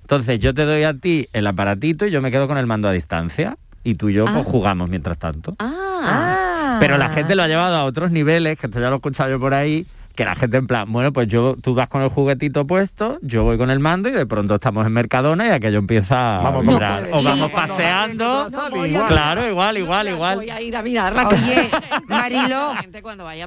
[0.00, 2.88] Entonces yo te doy a ti el aparatito y yo me quedo con el mando
[2.88, 4.32] a distancia y tú y yo Ah.
[4.34, 5.54] pues, jugamos mientras tanto.
[5.60, 8.96] Ah, Pero la gente lo ha llevado a otros niveles, que esto ya lo he
[8.96, 12.02] escuchado yo por ahí, que la gente en plan, bueno, pues yo tú vas con
[12.02, 15.50] el juguetito puesto, yo voy con el mando y de pronto estamos en Mercadona y
[15.50, 17.08] aquello empieza a vibrar.
[17.12, 18.48] o vamos paseando.
[19.08, 20.36] claro, igual, igual, igual.
[20.36, 21.28] Voy a ir a mirarla.
[21.28, 21.70] Oye,
[22.06, 22.74] Marilo,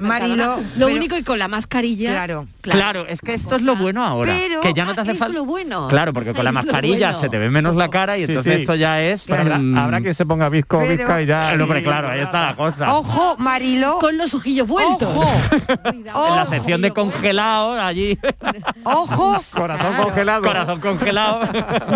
[0.01, 2.11] Marilo, lo único y con la mascarilla.
[2.11, 5.17] Claro, claro, es que esto es lo bueno ahora, que ya no te hace es
[5.19, 5.33] falta.
[5.33, 5.87] lo bueno.
[5.89, 7.19] Claro, porque con la Es mascarilla bueno.
[7.21, 8.59] se te ve menos la cara y Sí, entonces sí.
[8.61, 9.29] esto ya es.
[9.29, 11.55] Habrá, mm, habrá que se ponga visco, Pero- visca y ya.
[11.55, 12.93] No, pero claro, ahí está la cosa.
[12.95, 15.03] ojo, Marilo, Con los ojillos vueltos.
[15.15, 15.23] ojo,
[16.53, 18.17] sección de congelado allí.
[18.83, 20.41] ojo, Corazón congelado.
[20.43, 21.39] Corazón congelado.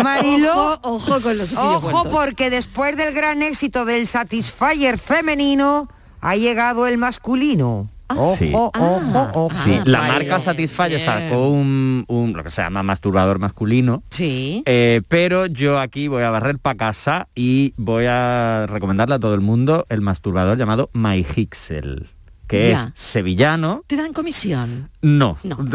[0.02, 0.52] Marilo,
[0.82, 5.88] Ojo, ojo con los ojo porque después del gran éxito del Satisfyer femenino
[6.20, 7.88] ha llegado el masculino.
[8.10, 8.52] Ojo, Sí.
[8.54, 9.50] ojo, ojo.
[9.64, 14.02] Sí, la Vale, marca Satisfyer sacó un, un- lo que se llama masturbador masculino.
[14.08, 14.62] Sí.
[14.64, 19.34] eh, pero yo aquí voy a barrer para casa y voy a recomendarle a todo
[19.34, 22.08] el mundo el masturbador llamado MyHixel,
[22.48, 22.92] que Ya.
[22.94, 23.84] es sevillano.
[23.86, 24.90] ¿Te dan comisión?
[25.02, 25.38] No.
[25.44, 25.56] No.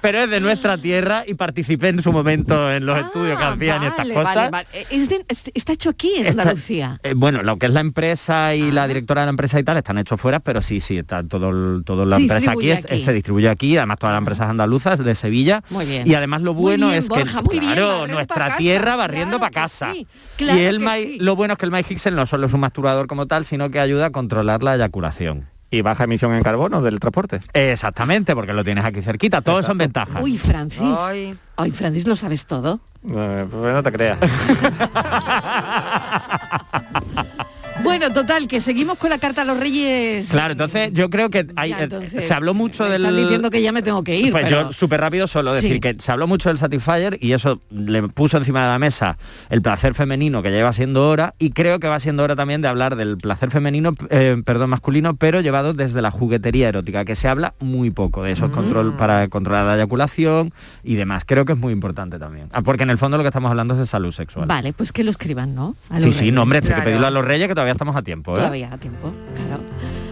[0.00, 3.82] pero es de nuestra tierra y participé en su momento en los estudios que hacían
[3.82, 4.34] y estas cosas.
[4.36, 4.68] vale, vale.
[4.90, 7.00] Es de- es- está hecho aquí en Está- Andalucía.
[7.02, 9.76] Eh, bueno, lo que es la empresa y la directora de la empresa y tal
[9.76, 13.00] están hechos fuera, pero sí, sí, está todo, toda la Se empresa aquí, es- aquí.
[13.02, 15.62] se distribuye aquí, además todas las empresas andaluzas de Sevilla.
[15.70, 16.06] Muy bien.
[16.08, 19.52] Y además lo Muy bueno bien, es que, muy claro, nuestra casa, tierra barriendo claro
[19.52, 19.92] para casa.
[19.92, 20.06] sí,
[20.36, 21.18] claro y el que My- sí.
[21.18, 23.80] lo bueno es que el MyHixel no solo es un masturbador como tal, sino que
[23.80, 25.48] ayuda a controlar la eyaculación.
[25.70, 27.40] Y baja emisión en carbono del transporte.
[27.52, 30.22] Exactamente, porque lo tienes aquí cerquita, todos son ventajas.
[30.22, 30.80] Uy, Francis.
[30.98, 31.36] Ay.
[31.56, 32.80] Ay, Francis, lo sabes todo.
[33.08, 34.18] Eh, pues no te creas.
[37.88, 40.30] Bueno, total, que seguimos con la carta a los reyes.
[40.30, 43.02] Claro, entonces yo creo que hay, Ya, eh, entonces, se habló mucho me del...
[43.06, 44.30] Están diciendo que ya me tengo que ir.
[44.30, 45.80] Pues pero- yo súper rápido solo decir Sí.
[45.80, 49.16] que se habló mucho del Satisfyer y eso le puso encima de la mesa
[49.48, 52.68] el placer femenino que lleva siendo hora y creo que va siendo hora también de
[52.68, 57.26] hablar del placer femenino, eh, perdón, masculino, pero llevado desde la juguetería erótica, que se
[57.26, 60.52] habla muy poco de esos control para controlar la eyaculación
[60.84, 61.24] y demás.
[61.26, 62.48] Creo que es muy importante también.
[62.52, 64.46] Ah, Porque en el fondo lo que estamos hablando es de salud sexual.
[64.46, 65.74] Vale, pues que lo escriban, ¿no?
[65.90, 66.84] A Sí, sí, no, hombre, hay que Claro.
[66.84, 68.32] pedirlo a los reyes que todavía estamos a tiempo.
[68.32, 68.36] ¿eh?
[68.36, 69.62] Todavía a tiempo, claro.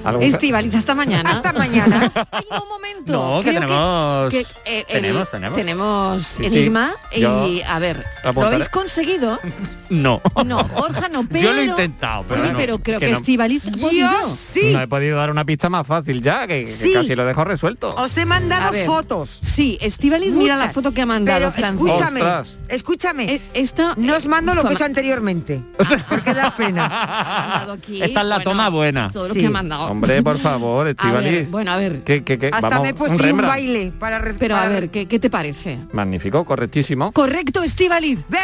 [0.07, 1.31] ¿Algo- Estivaliz, hasta mañana.
[1.31, 2.13] Hasta mañana.
[2.51, 3.13] No, un momento.
[3.13, 5.57] No, que Creo tenemos- que, eh, el- tenemos, tenemos.
[5.59, 6.45] tenemos sí.
[6.47, 8.05] enigma Yo y a ver,
[8.35, 9.39] ¿lo habéis conseguido?
[9.89, 10.21] No.
[10.45, 11.45] No, Borja no, pero...
[11.45, 13.19] Yo lo he intentado, pero Oye, no, pero creo que, que no.
[13.19, 14.11] Estivaliz ha podido.
[14.11, 14.73] Yo sí.
[14.73, 16.93] No he podido dar una pista más fácil ya, que, que Sí.
[16.93, 17.95] casi lo dejo resuelto.
[17.95, 18.85] Os he mandado ver.
[18.85, 19.39] fotos.
[19.43, 22.59] Sí, Estivaliz, mira la foto que ha mandado Pero escúchame, Ostras.
[22.69, 23.35] escúchame.
[23.35, 25.63] Eh, Esta, no os mando lo que he hecho anteriormente,
[26.09, 27.65] porque da pena.
[28.01, 29.11] Esta es la Bueno, toma buena.
[29.13, 29.41] Todo lo Sí.
[29.41, 29.87] que ha mandado.
[29.97, 31.51] Hombre, por favor, Estivaliz.
[31.51, 32.03] bueno, a ver.
[32.05, 32.51] ¿Qué, qué, qué?
[32.53, 34.23] Hasta Vamos, me he puesto un, baile para...
[34.39, 35.79] Pero a ver, ¿qué, qué te parece?
[35.93, 37.13] Magnífico, correctísimo.
[37.13, 38.21] Correcto, Estivaliz.
[38.29, 38.41] ¡Ven!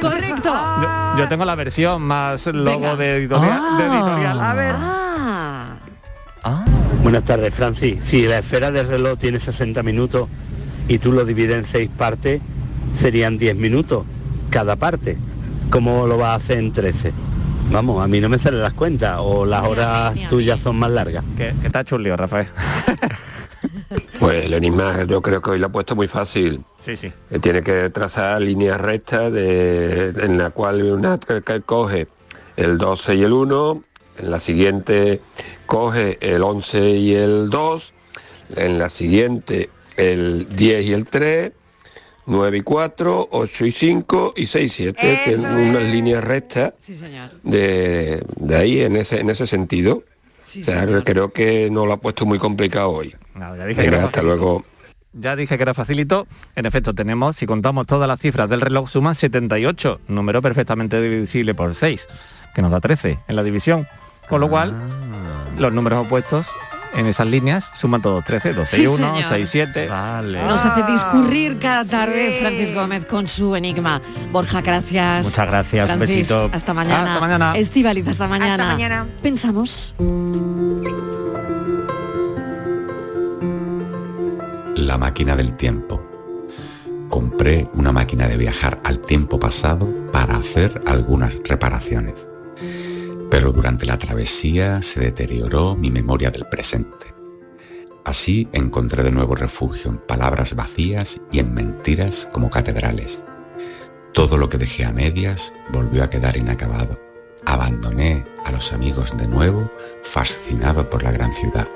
[0.00, 0.54] Correcto.
[0.82, 3.50] Yo, yo tengo la versión más logo de editorial.
[3.78, 3.92] de Ah.
[3.94, 4.40] editorial.
[4.40, 4.74] A ver.
[4.78, 6.64] Ah.
[7.02, 7.98] Buenas tardes, Francis.
[8.02, 10.28] Si la esfera del reloj tiene 60 minutos
[10.88, 12.40] y tú lo divides en seis partes,
[12.94, 14.04] serían 10 minutos
[14.50, 15.18] cada parte.
[15.70, 17.12] ¿Cómo lo vas a hacer en 13?
[17.70, 21.24] Vamos, a mí no me salen las cuentas o las horas tuyas son más largas.
[21.36, 22.48] Que, que está chulio, Rafael.
[24.20, 26.60] Pues el enigma yo creo que hoy lo ha puesto muy fácil.
[26.78, 27.12] Sí, sí.
[27.30, 32.06] Eh, Tiene que trazar líneas rectas de, en la cual una que- que coge
[32.56, 33.82] el 12 y el 1,
[34.18, 35.20] en la siguiente
[35.66, 37.92] coge el 11 y el 2,
[38.56, 41.52] en la siguiente el 10 y el 3,
[42.26, 45.20] 9 y 4, 8 y 5 y 6 y 7.
[45.24, 47.30] Tienen unas líneas rectas Sí, señor.
[47.42, 50.02] de, de ahí en ese, en ese sentido.
[50.42, 51.04] Sí, o sea, señor.
[51.04, 53.14] creo que no lo ha puesto muy complicado hoy.
[53.34, 54.36] Nada, ya dije que Venga, era hasta facilito.
[54.36, 54.64] luego.
[55.12, 56.26] Ya dije que era facilito.
[56.56, 61.54] En efecto, tenemos, si contamos todas las cifras del reloj, suman 78, número perfectamente divisible
[61.54, 62.06] por 6,
[62.54, 63.86] que nos da 13 en la división.
[64.28, 64.74] Con lo cual,
[65.56, 66.44] los números opuestos
[66.96, 69.28] en esas líneas suman todos 13, 12 y Sí, 1, señor.
[69.28, 69.88] 6, 7.
[69.88, 70.42] Vale.
[70.44, 72.38] Nos hace discurrir cada tarde sí.
[72.40, 74.00] Francis Gómez con su enigma.
[74.32, 75.26] Borja, gracias.
[75.26, 76.50] Muchas gracias, un besito.
[76.52, 77.08] Hasta mañana.
[77.08, 77.52] Hasta mañana.
[77.56, 78.54] Estivaliz, hasta mañana.
[78.54, 79.06] Hasta mañana.
[79.22, 79.94] Pensamos.
[84.74, 86.02] La máquina del tiempo.
[87.10, 92.28] Compré una máquina de viajar al tiempo pasado para hacer algunas reparaciones.
[93.30, 97.14] Pero durante la travesía se deterioró mi memoria del presente.
[98.04, 103.24] Así encontré de nuevo refugio en palabras vacías y en mentiras como catedrales.
[104.12, 106.98] Todo lo que dejé a medias volvió a quedar inacabado.
[107.44, 109.70] Abandoné a los amigos de nuevo,
[110.02, 111.68] fascinado por la gran ciudad.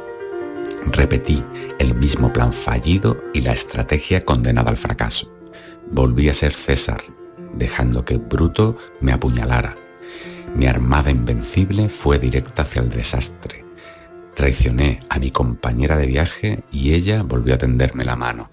[0.87, 1.45] Repetí
[1.79, 5.37] el mismo plan fallido y la estrategia condenada al fracaso.
[5.91, 7.03] Volví a ser César,
[7.55, 9.80] dejando que Bruto me apuñalara.
[10.55, 13.65] Mi armada invencible fue directa hacia el desastre.
[14.35, 18.51] Traicioné a mi compañera de viaje y ella volvió a tenderme la mano.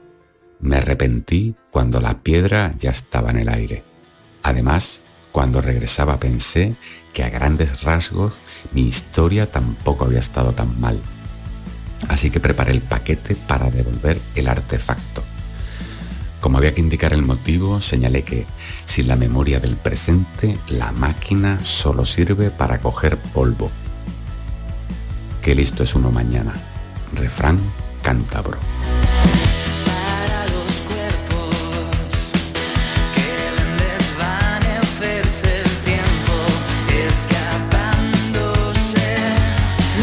[0.59, 3.83] Me arrepentí cuando la piedra ya estaba en el aire.
[4.43, 6.75] Además, cuando regresaba pensé
[7.13, 8.39] que a grandes rasgos
[8.71, 11.01] mi historia tampoco había estado tan mal.
[12.07, 15.23] Así que preparé el paquete para devolver el artefacto.
[16.41, 18.45] Como había que indicar el motivo, señalé que
[18.85, 23.71] sin la memoria del presente, la máquina solo sirve para coger polvo.
[25.41, 26.53] Qué listo es uno mañana.
[27.13, 27.59] Refrán
[28.03, 28.59] cántabro.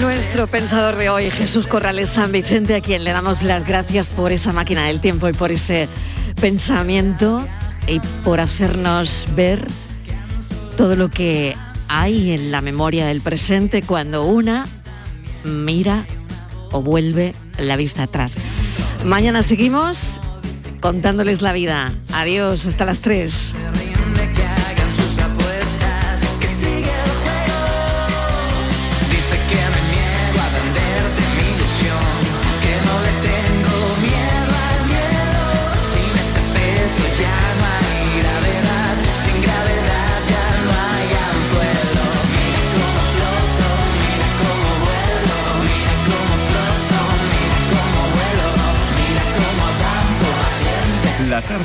[0.01, 4.33] Nuestro pensador de hoy, Jesús Corrales San Vicente, a quien le damos las gracias por
[4.33, 5.89] esa máquina del tiempo y por ese
[6.45, 7.43] pensamiento
[7.87, 9.67] y por hacernos ver
[10.77, 11.57] todo lo que
[11.89, 14.67] hay en la memoria del presente cuando una
[15.43, 16.05] mira
[16.71, 18.35] o vuelve la vista atrás.
[19.07, 20.21] Mañana seguimos
[20.81, 21.95] contándoles la vida.
[22.13, 23.55] Adiós, hasta las 3.